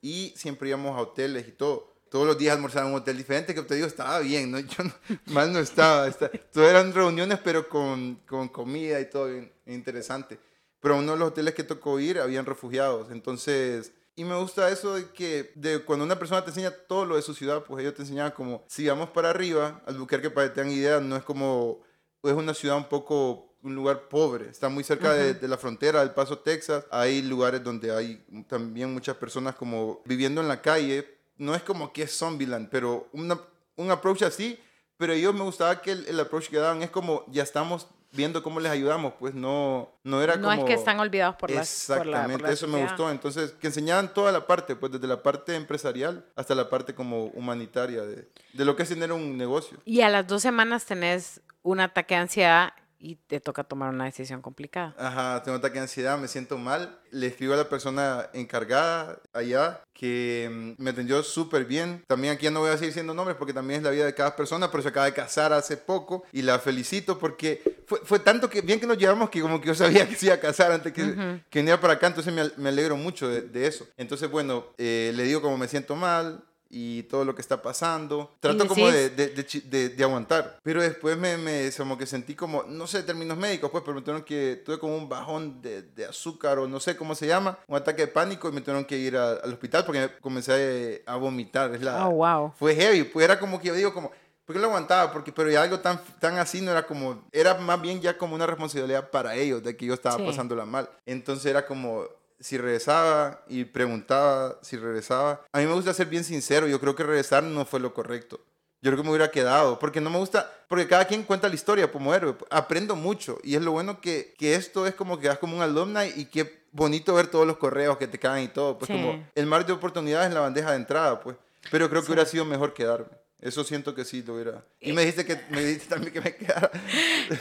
[0.00, 1.94] Y siempre íbamos a hoteles y todo.
[2.10, 4.58] Todos los días almorzaba en un hotel diferente, que te digo, estaba bien, ¿no?
[4.60, 4.84] Yo
[5.26, 6.10] mal no estaba.
[6.10, 10.38] todo eran reuniones, pero con, con comida y todo, bien, interesante.
[10.86, 13.10] Pero uno de los hoteles que tocó ir, habían refugiados.
[13.10, 17.16] Entonces, y me gusta eso de que de cuando una persona te enseña todo lo
[17.16, 20.54] de su ciudad, pues ellos te enseñaban como, si vamos para arriba, Albuquerque, para que
[20.54, 21.80] tengan idea, no es como
[22.22, 24.48] es una ciudad un poco, un lugar pobre.
[24.48, 26.84] Está muy cerca de, la frontera del Paso, Texas.
[26.92, 31.18] Hay lugares donde hay también muchas personas como viviendo en la calle.
[31.36, 33.40] No es como que es Zombieland, pero una,
[33.74, 34.56] un approach así.
[34.98, 38.58] Pero yo me gustaba que el, approach que daban es como, ya estamos viendo cómo
[38.58, 40.46] les ayudamos, pues no, no era como...
[40.46, 43.10] No es que están olvidados por las Exactamente, eso me gustó.
[43.10, 47.26] Entonces, que enseñaban toda la parte, pues desde la parte empresarial hasta la parte como
[47.26, 49.78] humanitaria de, de lo que es tener un negocio.
[49.84, 54.04] Y a las dos semanas tenés un ataque de ansiedad y te toca tomar una
[54.04, 54.94] decisión complicada.
[54.98, 56.98] Ajá, tengo ataque de ansiedad, me siento mal.
[57.10, 62.04] Le escribo a la persona encargada allá que mm, me atendió súper bien.
[62.06, 64.14] También aquí ya no voy a seguir diciendo nombres porque también es la vida de
[64.14, 68.18] cada persona, pero se acaba de casar hace poco y la felicito porque fue, fue
[68.18, 70.40] tanto que bien que nos llevamos que como que yo sabía que se iba a
[70.40, 73.86] casar antes que, que viniera para acá, entonces me, me alegro mucho de, de, eso.
[73.96, 76.44] Entonces, bueno, eh, le digo como me siento mal,
[76.78, 78.34] y todo lo que está pasando.
[78.38, 80.58] Trato como de, de, de, aguantar.
[80.62, 84.02] Pero después me, me, como que sentí como, no sé, términos médicos, pues, pero me
[84.02, 87.78] tuvieron que, tuve como un bajón de, azúcar o no sé cómo se llama, un
[87.78, 91.74] ataque de pánico y me tuvieron que ir al hospital porque comencé a, vomitar.
[91.74, 92.52] Es la, oh, wow.
[92.58, 94.10] Fue heavy, pues era como que yo digo como...
[94.44, 95.12] ¿Por qué lo aguantaba?
[95.12, 98.36] Porque, pero ya algo tan, tan así no era como, era más bien ya como
[98.36, 100.88] una responsabilidad para ellos, de que yo estaba pasándola mal.
[101.04, 102.04] Entonces era como,
[102.40, 105.42] si regresaba y preguntaba si regresaba.
[105.52, 108.40] A mí me gusta ser bien sincero, yo creo que regresar no fue lo correcto.
[108.82, 111.54] Yo creo que me hubiera quedado, porque no me gusta, porque cada quien cuenta la
[111.54, 112.36] historia como héroe.
[112.50, 115.62] Aprendo mucho y es lo bueno que, que esto es como que vas como un
[115.62, 118.78] alumni y qué bonito ver todos los correos que te caen y todo.
[118.78, 121.36] Pues como el mar de oportunidades en la bandeja de entrada, pues.
[121.70, 123.15] Pero creo que hubiera sido mejor quedarme.
[123.40, 124.64] Eso siento que sí lo hubiera.
[124.80, 126.70] Y me dijiste que me dijiste también que me quedara.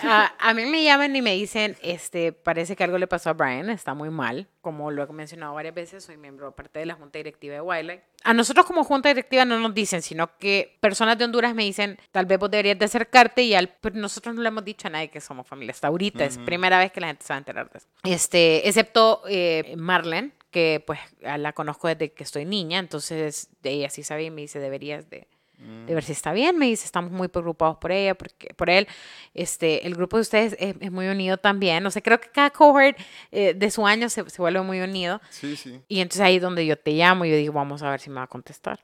[0.39, 3.69] a mí me llaman y me dicen, este, parece que algo le pasó a Brian,
[3.69, 4.49] está muy mal.
[4.59, 8.03] Como lo he mencionado varias veces, soy miembro parte de la junta directiva de Wildlife.
[8.23, 11.97] A nosotros como junta directiva no nos dicen, sino que personas de Honduras me dicen,
[12.11, 14.91] tal vez vos deberías de acercarte y al, pero nosotros no le hemos dicho a
[14.91, 15.71] nadie que somos familia.
[15.71, 17.87] Hasta ahorita es primera vez que la gente se va a enterar de eso.
[18.03, 24.03] Este, excepto eh, Marlene, que pues la conozco desde que estoy niña, entonces ella sí
[24.03, 25.27] sabía y me dice, deberías de
[25.57, 26.57] de ver si está bien.
[26.57, 28.87] Me dice, estamos muy preocupados por ella, porque, por él.
[29.33, 31.83] Este, el grupo de ustedes es, muy unido también.
[31.83, 32.97] No sé, creo que cada cohort
[33.31, 35.21] eh, de su año se, se, vuelve muy unido.
[35.29, 35.81] Sí, sí.
[35.87, 38.09] Y entonces ahí es donde yo te llamo y yo digo, vamos a ver si
[38.09, 38.83] me va a contestar.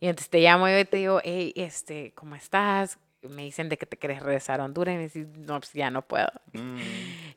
[0.00, 2.98] Y entonces te llamo y yo te digo, hey, este, ¿cómo estás?
[3.28, 5.90] Me dicen de que te quieres regresar a Honduras y me dicen, no, pues ya
[5.90, 6.28] no puedo.
[6.52, 6.78] Mm.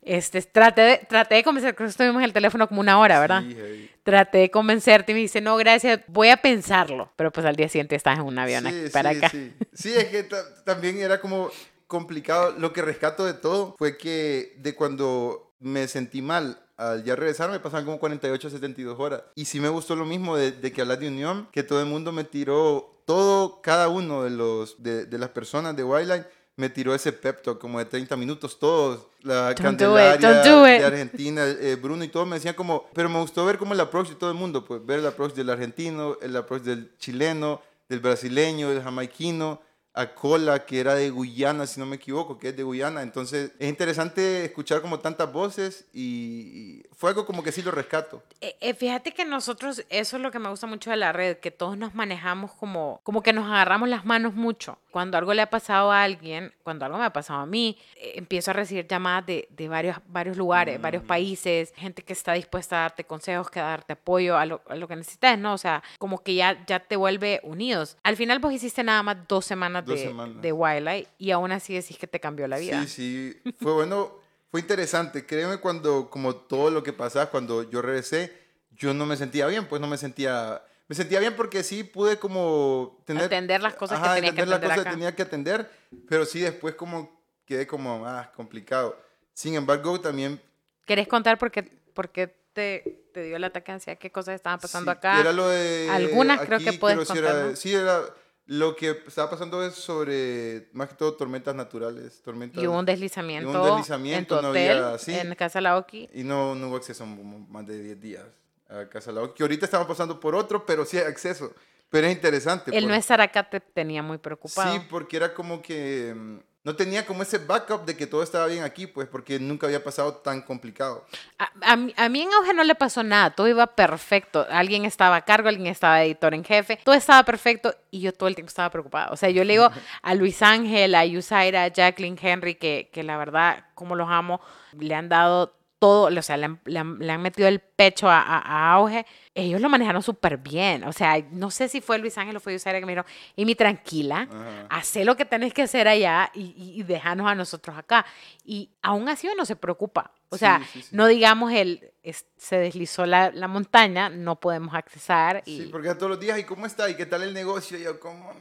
[0.01, 3.19] Este, traté, de, traté de convencer, creo que estuvimos en el teléfono como una hora,
[3.19, 3.43] ¿verdad?
[3.43, 7.11] Sí, traté de convencerte y me dice, no, gracias, voy a pensarlo.
[7.15, 9.29] Pero pues al día siguiente estás en un avión aquí para acá.
[9.29, 10.27] Sí, sí, es que
[10.63, 11.49] también era como
[11.87, 12.55] complicado.
[12.57, 17.49] Lo que rescato de todo fue que de cuando me sentí mal al ya regresar
[17.49, 19.23] me pasaban como 48 72 horas.
[19.35, 21.87] Y sí me gustó lo mismo de, de que hablas de unión, que todo el
[21.87, 26.25] mundo me tiró todo, cada uno de, los, de, de las personas de Wildlife
[26.57, 30.41] me tiró ese pep talk como de 30 minutos, todos, la Candelaria
[30.79, 33.79] de Argentina, eh, Bruno y todos me decían como, pero me gustó ver como el
[33.79, 37.61] approach de todo el mundo, pues ver el approach del argentino, el approach del chileno,
[37.89, 39.61] del brasileño, del jamaiquino,
[39.95, 43.01] a Cola, que era de Guyana, si no me equivoco, que es de Guyana.
[43.01, 48.23] Entonces es interesante escuchar como tantas voces y, fue algo como que sí lo rescato.
[48.41, 51.37] Eh, eh, fíjate que nosotros, eso es lo que me gusta mucho de la red,
[51.37, 54.77] que todos nos manejamos como, como que nos agarramos las manos mucho.
[54.91, 58.13] Cuando algo le ha pasado a alguien, cuando algo me ha pasado a mí, eh,
[58.15, 61.07] empiezo a recibir llamadas de, de varios, varios lugares, varios mm.
[61.07, 64.75] países, gente que está dispuesta a darte consejos, que a darte apoyo a lo, a
[64.75, 65.53] lo que necesitas, ¿no?
[65.53, 67.97] O sea, como que ya, ya te vuelve unidos.
[68.03, 72.07] Al final vos hiciste nada más dos semanas de, Wildlife y aún así decís que
[72.07, 72.81] te cambió la vida.
[72.85, 74.24] Sí, sí, fue bueno,
[74.55, 75.25] fue interesante.
[75.25, 78.31] Créeme cuando, como todo lo que pasaba, cuando yo regresé,
[78.71, 80.63] yo no me sentía bien, pues no me sentía...
[80.87, 83.25] Me sentía bien porque sí pude como tener...
[83.25, 85.69] Atender las cosas que tenía que atender las cosas que tenía que atender,
[86.07, 88.97] pero sí después como quedé como más complicado.
[89.33, 90.41] Sin embargo, también...
[90.85, 93.99] ¿Querés contar por qué, por qué te, te, dio el ataque de ansiedad?
[93.99, 95.19] ¿Qué cosas estaban pasando acá?
[95.19, 95.89] Era lo de...
[95.91, 97.57] Algunas creo que puedes contar.
[97.57, 98.03] sí, era
[98.47, 102.21] lo que estaba pasando es sobre, más que todo, tormentas naturales.
[102.21, 106.09] Tormentas, y hubo un deslizamiento, un deslizamiento en tu hotel, en Casa Laoki.
[106.13, 108.23] Y no, no hubo acceso más de 10 días
[108.69, 109.35] a Casa Laoki.
[109.35, 111.53] Que ahorita estamos pasando por otro, pero sí hay acceso.
[111.89, 112.75] Pero es interesante.
[112.75, 114.73] El no estar acá te tenía muy preocupado.
[114.73, 118.47] Sí, porque era como que mm, no tenía como ese backup de que todo estaba
[118.47, 121.05] bien aquí, pues, porque nunca había pasado tan complicado.
[121.37, 124.47] A, a, mí en Auge no le pasó nada, todo iba perfecto.
[124.49, 128.27] Alguien estaba a cargo, alguien estaba editor en jefe, todo estaba perfecto y yo todo
[128.27, 129.09] el tiempo estaba preocupada.
[129.11, 129.69] O sea, yo le digo
[130.01, 134.41] a Luis Ángel, a Yusaira, a Jacqueline Henry, que, que la verdad, como los amo,
[134.73, 139.69] le han dado todo, o sea, le han, metido el pecho a, auge, ellos lo
[139.69, 140.83] manejaron súper bien.
[140.85, 143.45] O sea, no sé si fue Luis Ángel o fue Yusaira que me dijeron, y
[143.45, 144.27] mi tranquila,
[144.69, 148.05] haz lo que tenés que hacer allá y, y, déjanos a nosotros acá.
[148.43, 150.11] Y aún así uno se preocupa.
[150.29, 150.61] O sea,
[150.91, 151.91] no digamos el,
[152.37, 155.43] se deslizó la, la, montaña, no podemos accesar.
[155.45, 155.63] Y...
[155.63, 156.89] Sí, porque todos los días, ¿y cómo está?
[156.89, 157.77] ¿Y qué tal el negocio?
[157.77, 158.33] Y yo, como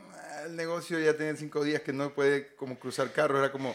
[0.44, 3.74] el negocio ya tiene cinco días que no puede como cruzar carros, era como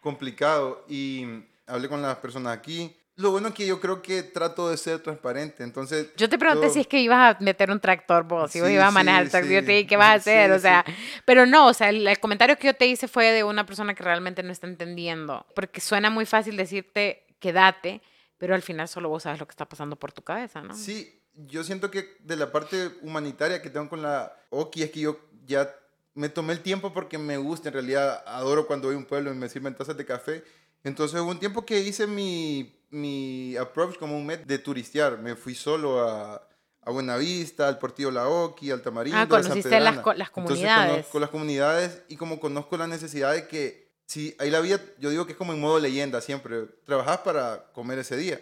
[0.00, 0.84] complicado.
[0.88, 1.26] Y
[1.68, 2.96] hablé con las personas aquí.
[3.16, 6.10] Lo bueno es que yo creo que trato de ser transparente, entonces...
[6.16, 8.86] Yo te pregunté si es que ibas a meter un tractor vos, si vos ibas
[8.86, 10.52] a manejar el tractor, yo te dije, ¿qué vas a hacer?
[10.52, 10.84] o sea,
[11.24, 14.04] pero no, o sea, el, comentario que yo te hice fue de una persona que
[14.04, 18.02] realmente no está entendiendo, porque suena muy fácil decirte, quédate,
[18.38, 20.76] pero al final solo vos sabes lo que está pasando por tu cabeza, ¿no?
[20.76, 25.00] Sí, yo siento que de la parte humanitaria que tengo con la Oki es que
[25.00, 25.68] yo ya
[26.14, 29.32] me tomé el tiempo porque me gusta, en realidad adoro cuando voy a un pueblo
[29.32, 30.44] y me sirven tazas de café,
[30.84, 35.18] entonces hubo un tiempo que hice mi, mi approach como un mes de turistear.
[35.18, 36.46] Me fui solo a,
[36.82, 40.80] a Buenavista, al Portillo Laoki, al Tamarindo, ah, conociste las, las comunidades.
[40.80, 44.80] Entonces conozco las comunidades y como conozco la necesidad de que, si ahí la vida,
[44.98, 48.40] yo digo que es como en modo leyenda siempre, trabajas para comer ese día.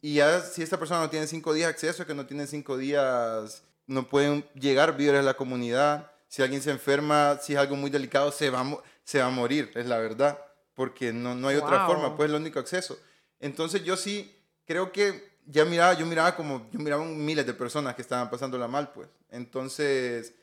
[0.00, 3.62] Y ya si esta persona no tiene cinco días acceso, que no tiene cinco días,
[3.86, 6.10] no pueden llegar víveres a la comunidad.
[6.28, 8.64] Si alguien se enferma, si es algo muy delicado, se va,
[9.04, 10.45] se va a morir, es la verdad
[10.76, 12.96] porque no, no hay otra forma, pues es el único acceso.
[13.40, 14.32] Entonces yo sí
[14.66, 18.68] creo que ya miraba, yo miraba como, yo miraba miles de personas que estaban pasándola
[18.68, 19.08] mal, pues.
[19.30, 20.34] Entonces,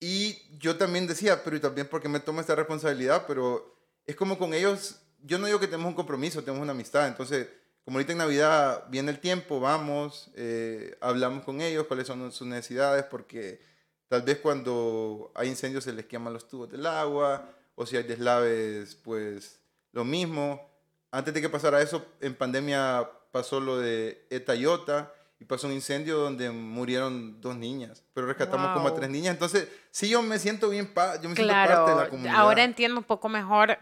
[0.00, 4.38] y yo también decía, pero y también porque me tomo esta responsabilidad, pero es como
[4.38, 7.48] con ellos, yo no digo que tenemos un compromiso, tenemos una amistad, entonces,
[7.84, 12.46] como ahorita en Navidad viene el tiempo, vamos, eh, hablamos con ellos, cuáles son sus
[12.46, 13.60] necesidades, porque
[14.08, 18.02] tal vez cuando hay incendios se les queman los tubos del agua, o si hay
[18.02, 19.57] deslaves, pues
[19.92, 20.68] lo mismo.
[21.10, 26.18] Antes de que pasara eso, en pandemia pasó lo de Etayota y pasó un incendio
[26.18, 29.32] donde murieron dos niñas, pero rescatamos como a tres niñas.
[29.32, 32.36] Entonces, sí, yo me siento bien, yo me siento parte de la comunidad.
[32.36, 33.78] Ahora entiendo un poco mejor.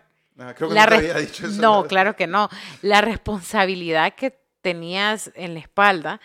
[0.55, 1.61] creo que había dicho eso.
[1.61, 2.49] No, claro que no.
[2.83, 6.21] La responsabilidad que tenías en la espalda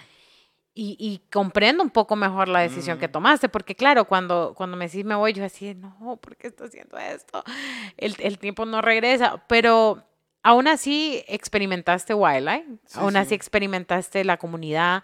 [0.74, 5.04] y, comprendo un poco mejor la decisión que tomaste, porque claro, cuando, cuando me decís
[5.04, 7.44] me voy, yo decía, no, ¿por qué estoy haciendo esto?
[7.98, 10.02] El, el tiempo no regresa, pero
[10.44, 12.66] aún así experimentaste Wildlife,
[12.96, 15.04] aún así experimentaste la comunidad,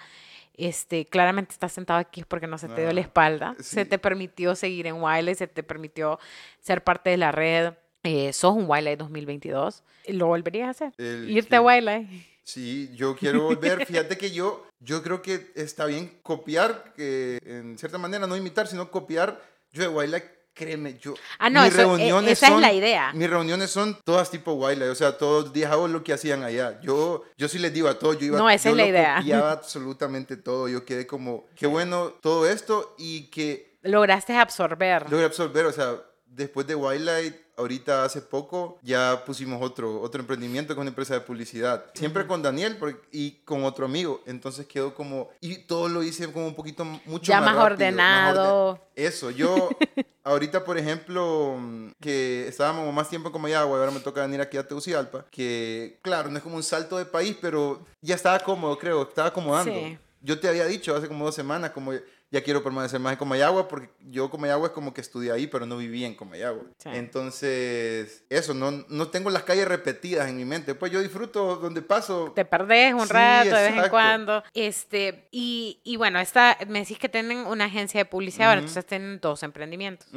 [0.53, 4.55] este, claramente estás sentado aquí porque no se te dio la espalda, se te permitió
[4.55, 6.17] seguir en Wildlife, se te permitió
[6.61, 10.93] ser parte de la red, eh, sos un Wildlife 2022, ¿lo volverías a hacer?
[11.29, 12.36] Irte a Wildlife.
[12.47, 13.85] Sí, yo quiero volver.
[13.85, 18.67] Fíjate que yo, yo creo que está bien copiar, que en cierta manera no imitar,
[18.67, 19.41] sino copiar.
[19.73, 21.13] Yo de Wildlife, créeme, yo.
[21.39, 23.11] Ah, no, mis e, reuniones esa es la idea.
[23.13, 26.41] Mis reuniones son todas tipo Wildlife, o sea, todos los días hago lo que hacían
[26.43, 26.79] allá.
[26.79, 28.37] Yo, yo sí les digo a todos, yo iba.
[28.37, 29.17] No, esa es la idea.
[29.17, 30.69] Copiaba absolutamente todo.
[30.69, 33.77] Yo quedé como, qué bueno todo esto y que.
[33.81, 35.11] Lograste absorber.
[35.11, 40.75] Logré absorber, o sea, después de Wildlife ahorita hace poco ya pusimos otro, otro emprendimiento
[40.75, 41.85] con una empresa de publicidad.
[41.93, 42.77] Siempre con Daniel
[43.11, 44.21] y con otro amigo.
[44.25, 45.29] Entonces quedó como...
[45.41, 48.79] Y todo lo hice como un poquito mucho ya más, ordenado.
[48.95, 49.69] Eso, yo
[50.23, 51.57] ahorita, por ejemplo,
[51.99, 56.29] que estábamos más tiempo como ya, ahora me toca venir aquí a Tegucigalpa, que claro,
[56.29, 59.97] no es como un salto de país, pero ya estaba cómodo, creo, estaba acomodando.
[60.21, 61.93] Yo te había dicho hace como dos semanas, como
[62.29, 65.65] ya quiero permanecer más en Comayagua porque yo Comayagua es como que estudié ahí, pero
[65.65, 66.63] no viví en Comayagua.
[66.85, 70.75] Entonces, eso, no, no tengo las calles repetidas en mi mente.
[70.75, 72.33] Pues yo disfruto donde paso.
[72.35, 74.43] Te perdés un rato de vez en cuando.
[74.53, 79.19] Este, y, y, bueno, esta, me decís que tienen una agencia de publicidad, entonces tienen
[79.21, 80.07] dos emprendimientos.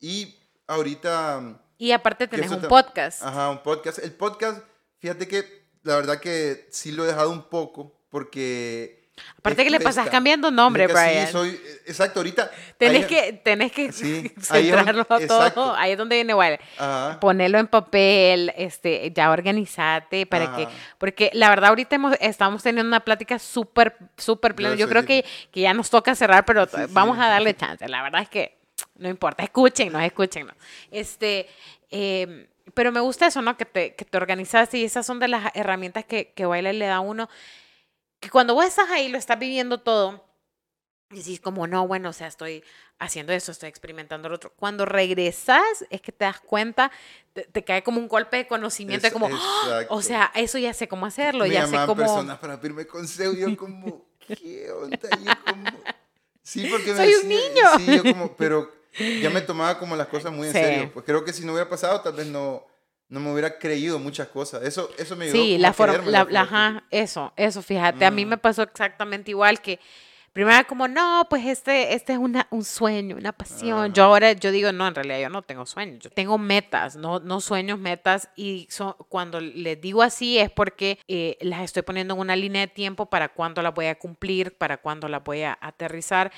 [0.00, 0.34] Y
[0.66, 1.60] ahorita...
[1.78, 3.22] Y aparte tenés un podcast.
[3.22, 3.98] Ajá, un podcast.
[3.98, 4.62] El podcast,
[4.98, 8.95] fíjate que la verdad que sí lo he dejado un poco porque
[9.38, 11.26] Aparte que le pasas cambiando nombre, Brian.
[11.26, 12.50] Sí, soy, exacto, ahorita.
[12.76, 13.92] Tenés que, tenés que
[14.40, 15.74] centrarlo todo.
[15.74, 16.58] Ahí es donde viene igual.
[17.20, 23.00] Ponerlo en papel, este, ya organizate para que, porque la verdad ahorita estamos teniendo una
[23.00, 24.74] plática súper, súper plena.
[24.74, 27.88] Yo, creo que, que, ya nos toca cerrar, pero vamos a darle chance.
[27.88, 28.56] La verdad es que
[28.98, 30.56] no importa, escúchennos, escúchennos.
[30.90, 31.48] Este,
[31.90, 33.56] em, pero me gusta eso, ¿no?
[33.56, 36.86] Que te, que te organizas y esas son de las herramientas que, que Baila le
[36.86, 37.28] da a uno
[38.20, 40.26] que cuando vos estás ahí, lo estás viviendo todo,
[41.10, 42.64] y decís como, no, bueno, o sea, estoy
[42.98, 44.52] haciendo eso, estoy experimentando lo otro.
[44.56, 46.90] Cuando regresas, es que te das cuenta,
[47.32, 49.82] te, cae como un golpe de conocimiento, como, ¡Ah!
[49.88, 51.96] o sea, eso ya sé cómo hacerlo, Me ya sé cómo...
[51.96, 54.98] personas para pedirme consejo, yo como, ¿qué onda?
[54.98, 55.70] Yo como...
[56.42, 57.78] Sí, porque Soy un niño.
[57.78, 58.72] Sí, yo como, pero
[59.20, 60.90] ya me tomaba como las cosas muy en serio.
[60.94, 62.66] Pues creo que si no hubiera pasado, tal vez no
[63.08, 64.62] no me hubiera creído muchas cosas.
[64.62, 68.04] Eso, eso me ayudó Sí, la forma, la, ajá, eso, eso, fíjate.
[68.04, 68.28] A mí mm.
[68.28, 69.78] me pasó exactamente igual que
[70.36, 73.94] primero como, no, pues este, este es una, un sueño, una pasión.
[73.94, 77.20] Yo ahora, yo digo, no, en realidad yo no tengo sueños, yo tengo metas, no,
[77.20, 78.28] no sueños, metas.
[78.36, 78.68] Y
[79.08, 83.06] cuando les digo así es porque eh, las estoy poniendo en una línea de tiempo
[83.06, 86.30] para cuándo las voy a cumplir, para cuándo las voy a aterrizar.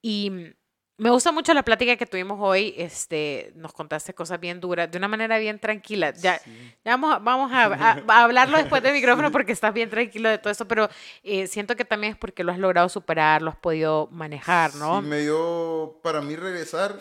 [0.00, 0.54] Y
[0.96, 2.74] me gusta mucho la plática que tuvimos hoy.
[2.76, 6.12] Este, nos contaste cosas bien duras, de una manera bien tranquila.
[6.12, 6.40] Ya,
[6.84, 10.88] vamos, vamos a, hablarlo después del micrófono porque estás bien tranquilo de todo eso, pero
[11.22, 15.00] eh, siento que también es porque lo has logrado superar, lo has podido manejar, ¿no?
[15.00, 16.98] Sí, me dio para mí regresar.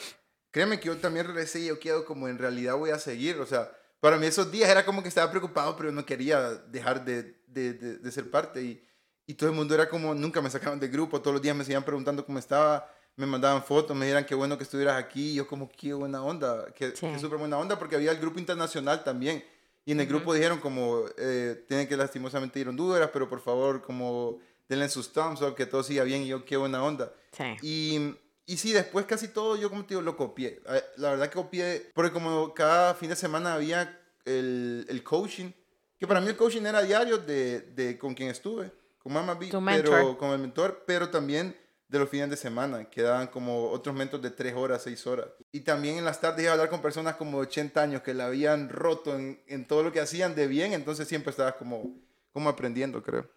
[0.50, 3.40] Créeme que yo también regresé y yo quedo como en realidad voy a seguir.
[3.40, 7.06] O sea, para mí esos días era como que estaba preocupado, pero no quería dejar
[7.06, 8.62] de, de, de, de ser parte.
[8.64, 8.84] Y,
[9.28, 11.64] y todo el mundo era como, nunca me sacaban del grupo, todos los días me
[11.64, 15.32] seguían preguntando cómo estaba me mandaban fotos, me dijeran qué bueno que estuvieras aquí.
[15.32, 19.04] Y yo como, qué buena onda, qué, súper buena onda, porque había el grupo internacional
[19.04, 19.44] también.
[19.86, 23.42] Y en el grupo dijeron como, eh, tienen que lastimosamente ir a Honduras, pero por
[23.42, 26.24] favor, como, denle sus thumbs up, que todo siga bien.
[26.24, 27.14] Y yo, qué buena onda.
[27.62, 30.62] Y, y sí, después casi todo yo, como te digo, lo copié.
[30.66, 35.52] Ah, la verdad que copié, porque como cada fin de semana había el, el coaching,
[36.00, 39.50] que para mí el coaching era diario de, de con quien estuve, con Mama B,
[39.66, 41.56] pero con el mentor, pero también
[41.94, 45.28] de los fines de semana, quedaban como otros mentos de 3 horas, 6 horas.
[45.52, 48.16] Y también en las tardes iba a hablar con personas como de 80 años que
[48.16, 51.96] la habían roto en, en todo lo que hacían de bien, entonces siempre estabas como,
[52.34, 53.30] como aprendiendo, creo.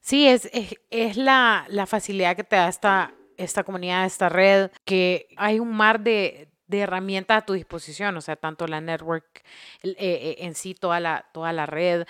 [0.00, 4.72] Sí, es, es, es la, la, facilidad que te da esta, esta comunidad, esta red,
[4.84, 9.44] que hay un mar de, de herramientas a tu disposición, o sea, tanto la network
[9.84, 12.06] eh, eh, en sí, toda la, toda la red,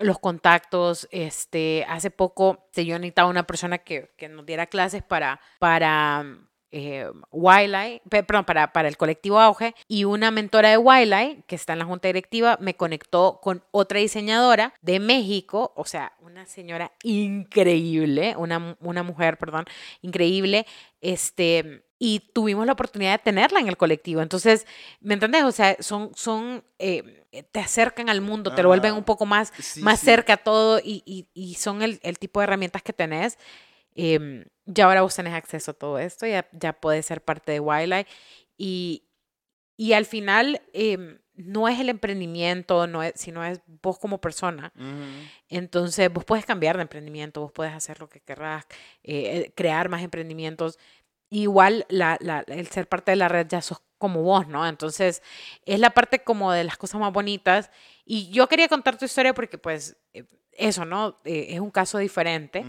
[0.00, 1.08] los contactos.
[1.12, 6.24] Este, hace poco yo necesitaba una persona que, que nos diera clases para, para
[6.72, 7.10] eh,
[8.08, 11.84] perdón, para, para el colectivo Auge, y una mentora de Wildlife, que está en la
[11.84, 18.76] junta directiva, me conectó con otra diseñadora de México, o sea, una señora increíble, una,
[18.80, 19.64] una mujer, perdón,
[20.02, 20.66] increíble,
[21.00, 24.22] este, y tuvimos la oportunidad de tenerla en el colectivo.
[24.22, 24.66] Entonces,
[25.00, 25.44] ¿me entendés?
[25.44, 29.52] O sea, son, son eh, te acercan al mundo, te lo vuelven un poco más,
[29.76, 33.38] más cerca a todo y, y, son el, el, tipo de herramientas que tenés.
[33.94, 37.60] Eh, ya ahora vos tenés acceso a todo esto, ya, ya puedes ser parte de
[37.60, 38.10] Wildlife
[38.56, 39.04] y,
[39.76, 44.72] y al final em, no es el emprendimiento, no es, sino es vos como persona.
[45.48, 48.64] Entonces vos puedes cambiar de emprendimiento, vos puedes hacer lo que querrás,
[49.02, 50.78] eh, crear más emprendimientos
[51.30, 54.66] igual la, la, el ser parte de la red ya sos como vos, ¿no?
[54.66, 55.22] Entonces,
[55.66, 57.70] es la parte como de las cosas más bonitas.
[58.04, 61.18] Y yo quería contar tu historia porque, pues, eh, eso, ¿no?
[61.24, 62.64] Eh, es un caso diferente.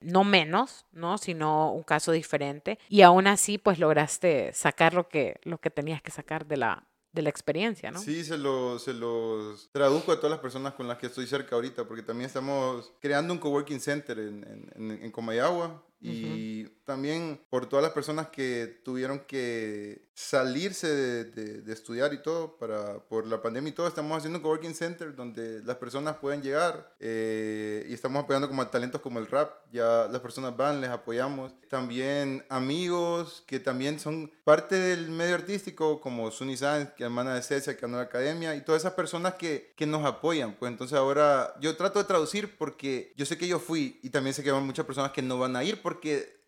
[0.00, 1.18] No menos, ¿no?
[1.18, 2.78] Sino un caso diferente.
[2.88, 6.86] Y aún así, pues, lograste sacar lo que, lo que tenías que sacar de la,
[7.12, 8.00] de la experiencia, ¿no?
[8.00, 11.54] Sí, se, lo, se los traduzco a todas las personas con las que estoy cerca
[11.54, 17.66] ahorita, porque también estamos creando un coworking center en, en, en Comayagua Y también por
[17.66, 20.88] todas las personas que tuvieron que salirse
[21.24, 25.14] de, estudiar y todo para, por la pandemia y todo, estamos haciendo un coworking center
[25.14, 29.52] donde las personas pueden llegar eh, y estamos apoyando como a talentos como el rap.
[29.72, 31.52] Ya las personas van, les apoyamos.
[31.70, 37.42] También amigos que también son parte del medio artístico como Sunny Sanz, que hermana de
[37.42, 40.54] Cecia, que anda en la academia y todas esas personas que, que nos apoyan.
[40.56, 44.34] Pues entonces ahora yo trato de traducir porque yo sé que yo fui y también
[44.34, 45.91] sé que hay muchas personas que no van a ir porque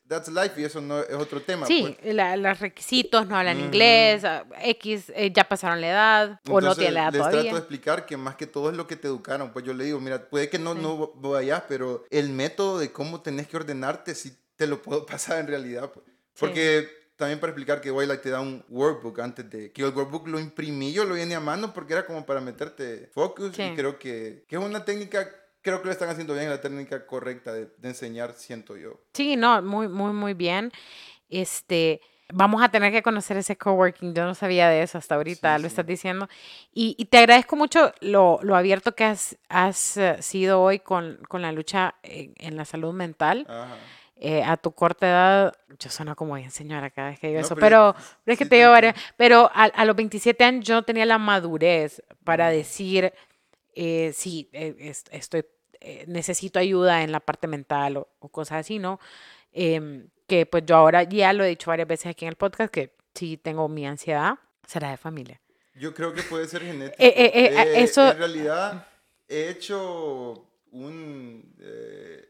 [0.07, 1.67] that's life y eso no es otro tema.
[1.67, 2.15] Sí, pues.
[2.39, 6.95] los requisitos no hablan inglés, ah, X eh, ya pasaron la edad o no tienen
[6.95, 7.41] la edad les todavía.
[7.41, 9.53] trato de explicar que más que todo es lo que te educaron.
[9.53, 13.23] Pues yo le digo, mira, puede que no, no vayas, pero el método de cómo
[13.23, 15.91] tenés que ordenarte sí te lo puedo pasar en realidad.
[15.93, 16.07] Pues.
[16.39, 17.05] Porque...
[17.17, 20.41] También para explicar que White te da un workbook antes de que el workbook lo
[20.41, 24.45] imprimí, yo lo viene a mano porque era como para meterte focus y creo que,
[24.49, 25.31] que es una técnica
[25.65, 29.01] creo que lo están haciendo bien la técnica correcta de, enseñar, siento yo.
[29.15, 30.71] Sí, no, muy, muy, muy bien.
[31.31, 32.03] Este,
[32.33, 34.15] vamos a tener que conocer ese coworking.
[34.15, 36.29] Yo no sabía de eso hasta ahorita, lo estás diciendo.
[36.73, 41.41] Y, te agradezco mucho lo, lo, abierto que has, has eh, sido hoy con, con
[41.41, 43.47] la lucha en, la salud mental.
[44.17, 47.57] Eh, a tu corta edad, yo sueno como bien señora cada vez que digo eso,
[47.57, 48.73] pero, pero, es que te digo
[49.17, 53.13] pero a, a, los 27 años yo no tenía la madurez para decir,
[53.75, 55.45] eh, sí, eh, estoy
[55.81, 59.01] eh, necesito ayuda en la parte mental o, cosas así, ¿no?
[59.53, 62.73] Em, que pues yo ahora ya lo he dicho varias veces aquí en el podcast,
[62.73, 65.41] que si tengo mi ansiedad, será de familia.
[65.75, 66.97] Yo creo que puede ser genético.
[66.99, 68.11] eso...
[68.11, 68.87] En realidad,
[69.29, 71.55] he hecho un,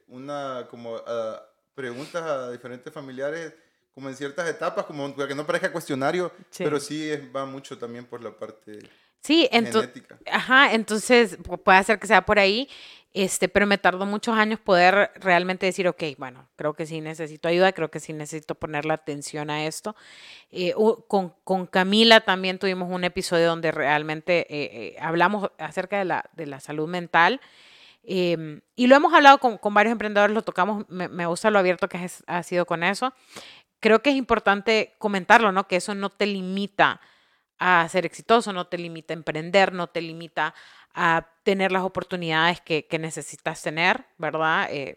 [0.09, 1.37] una, como, uh,
[1.75, 3.53] preguntas a diferentes familiares
[3.95, 8.21] como en ciertas etapas, como que no parezca cuestionario, pero sí va mucho también por
[8.23, 8.81] la parte
[9.25, 10.19] sí, genética.
[10.31, 12.69] Ajá, entonces puede ser que sea por ahí.
[13.15, 17.47] Este, pero me tardó muchos años poder realmente decir, ok, bueno, creo que sí necesito
[17.47, 19.95] ayuda, creo que sí necesito ponerle atención a esto.
[20.51, 20.75] Eh,
[21.07, 26.29] con, con, Camila también tuvimos un episodio donde realmente eh, eh, hablamos acerca de la,
[26.33, 27.41] de la salud mental.
[28.03, 31.61] Em, y lo hemos hablado con, con, varios emprendedores, lo tocamos, me, me gusta lo
[31.61, 33.15] abierto que has, ha sido con eso.
[33.79, 35.69] Creo que es importante comentarlo, ¿no?
[35.69, 37.01] Que eso no te limita
[37.59, 40.55] a ser exitoso, no te limita a emprender, no te limita
[40.95, 44.69] a tener las oportunidades que, necesitas tener, ¿verdad?
[44.71, 44.97] Eh,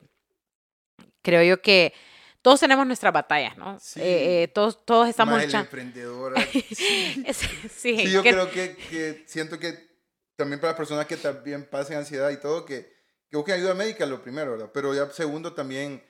[1.21, 1.93] creo yo que
[2.41, 3.79] todos tenemos nuestras batallas, ¿no?
[3.79, 3.99] Sí.
[3.99, 5.65] Eh, eh, todos, todos estamos luchando.
[5.65, 6.41] emprendedora.
[6.51, 7.47] sí.
[7.69, 9.87] sí, yo creo que, siento que
[10.35, 12.95] también para las personas que también pasen ansiedad y todo, que,
[13.29, 14.71] que busquen ayuda médica, lo primero, ¿verdad?
[14.73, 16.03] Pero ya segundo también,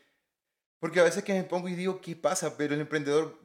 [0.80, 2.58] porque a veces que me pongo y digo, ¿qué pasa?
[2.58, 3.42] Pero el emprendedor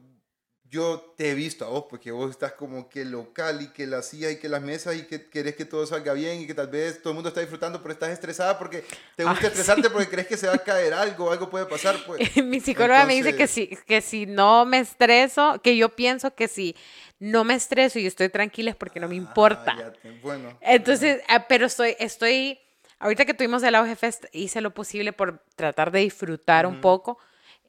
[0.73, 4.01] yo te he visto a vos, porque vos estás como que local y que la
[4.01, 6.65] silla y que las mesas y que querés que todo salga bien y que tal
[6.65, 8.83] vez todo el mundo está disfrutando, pero estás estresada porque
[9.15, 11.95] te gusta estresarte porque crees que se va a caer algo, algo puede pasar.
[12.07, 12.35] Pues.
[12.43, 16.47] Mi psicóloga me dice que si, que si no me estreso, que yo pienso que
[16.47, 16.75] si
[17.19, 19.77] no me estreso y estoy tranquila es porque no me importa.
[19.77, 20.57] Ah, bueno.
[20.59, 22.59] Entonces, ah, pero estoy, estoy,
[22.97, 27.19] ahorita que tuvimos el Auge Fest, hice lo posible por tratar de disfrutar un poco.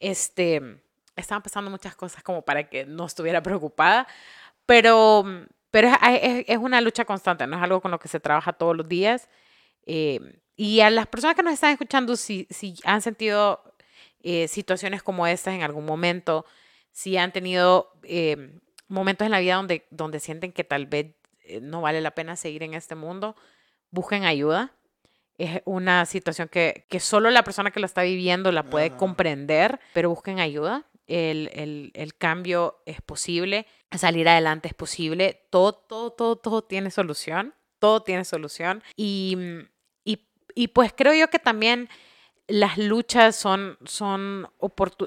[0.00, 0.80] Este
[1.16, 4.06] estaban pasando muchas cosas como para que no estuviera preocupada,
[4.66, 5.24] pero,
[5.70, 8.76] pero es, es, una lucha constante, no es algo con lo que se trabaja todos
[8.76, 9.28] los días.
[9.86, 13.74] Eh, y a las personas que nos están escuchando, si, si han sentido
[14.22, 16.46] eh, situaciones como estas en algún momento,
[16.90, 21.14] si han tenido eh, momentos en la vida donde, donde sienten que tal vez
[21.60, 23.36] no vale la pena seguir en este mundo,
[23.90, 24.72] busquen ayuda.
[25.36, 29.80] Es una situación que, que solo la persona que lo está viviendo la puede comprender,
[29.92, 36.36] pero busquen ayuda el, el, cambio es posible, salir adelante es posible, todo, todo, todo,
[36.36, 38.82] todo tiene solución, todo tiene solución.
[38.96, 39.36] Y,
[40.04, 41.88] y, y pues creo yo que también
[42.46, 44.48] las luchas son, son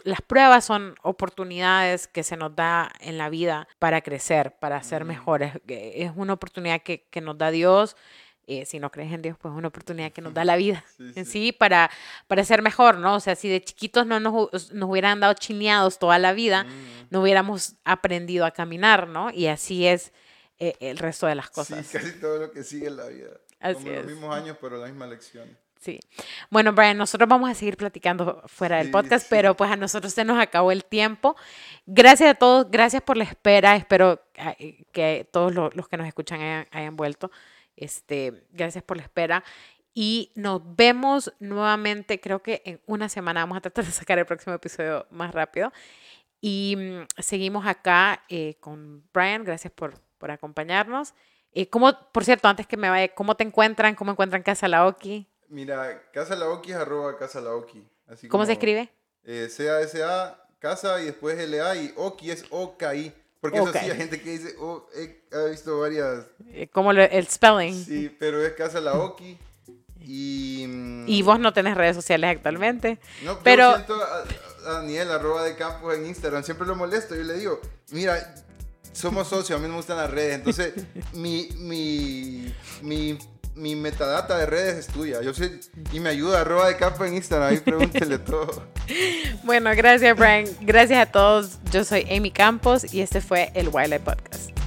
[0.03, 5.05] las pruebas son oportunidades que se nos da en la vida para crecer, para ser
[5.05, 5.53] mejores.
[5.67, 7.95] Es una oportunidad que, que nos da Dios
[8.49, 10.85] eh, si no crees en Dios, pues es una oportunidad que nos da la vida
[11.15, 11.91] en sí, para,
[12.27, 13.15] para ser mejor, ¿no?
[13.15, 17.07] O sea, si de chiquitos no nos, nos hubieran dado chineados toda la vida, mm.
[17.09, 19.31] no hubiéramos aprendido a caminar, ¿no?
[19.31, 20.13] Y así es
[20.59, 21.85] eh, el resto de las cosas.
[21.85, 23.31] Sí, casi todo lo que sigue en la vida.
[23.59, 25.57] Así Como los mismos años, pero la misma lección.
[25.81, 25.99] Sí.
[26.49, 30.23] Bueno, Brian, nosotros vamos a seguir platicando fuera del podcast, pero pues a nosotros se
[30.23, 31.35] nos acabó el tiempo.
[31.85, 33.75] Gracias a todos, gracias por la espera.
[33.75, 34.21] Espero
[34.93, 37.29] que todos los, que nos escuchan hayan, hayan vuelto.
[37.77, 39.43] Este, gracias por la espera.
[39.93, 44.25] Y nos vemos nuevamente, creo que en una semana vamos a tratar de sacar el
[44.25, 45.71] próximo episodio más rápido.
[46.41, 51.13] Y mm, seguimos acá eh, con Brian, gracias por, por acompañarnos.
[51.51, 53.95] Eh, ¿cómo, por cierto, antes que me vaya, ¿cómo te encuentran?
[53.95, 55.27] ¿Cómo encuentran Casa Laoki?
[55.47, 57.83] Mira, Casa Laoki es arroba Casa Laoki.
[58.29, 58.89] ¿Cómo se escribe?
[59.23, 63.13] Eh, C-A-S-A, casa y después L-A y Oki es O-K-I.
[63.39, 66.25] Porque eso sí, hay gente que dice, oh, he, visto varias.
[66.47, 67.85] Eh, como el spelling.
[67.85, 69.37] Sí, pero es casa la Oki.
[69.99, 72.97] Y, mm, y vos no tenés redes sociales actualmente.
[73.23, 73.71] No, pero.
[73.71, 74.23] Yo siento a,
[74.73, 77.15] Daniel, arroba de campos en Instagram, siempre lo molesto.
[77.15, 77.61] Yo le digo,
[77.91, 78.35] mira,
[78.91, 80.35] somos socios, a mí me gustan las redes.
[80.35, 80.73] Entonces,
[81.13, 83.17] mi, mi, mi
[83.57, 85.21] mi metadata de redes es tuya.
[85.21, 85.59] Yo sé,
[85.91, 88.63] y me ayuda, arroba de campo en Instagram, ahí pregúntele todo.
[89.43, 90.45] bueno, gracias, Brian.
[90.61, 91.57] Gracias a todos.
[91.71, 94.66] Yo soy Amy Campos y este fue el Wildlife Podcast.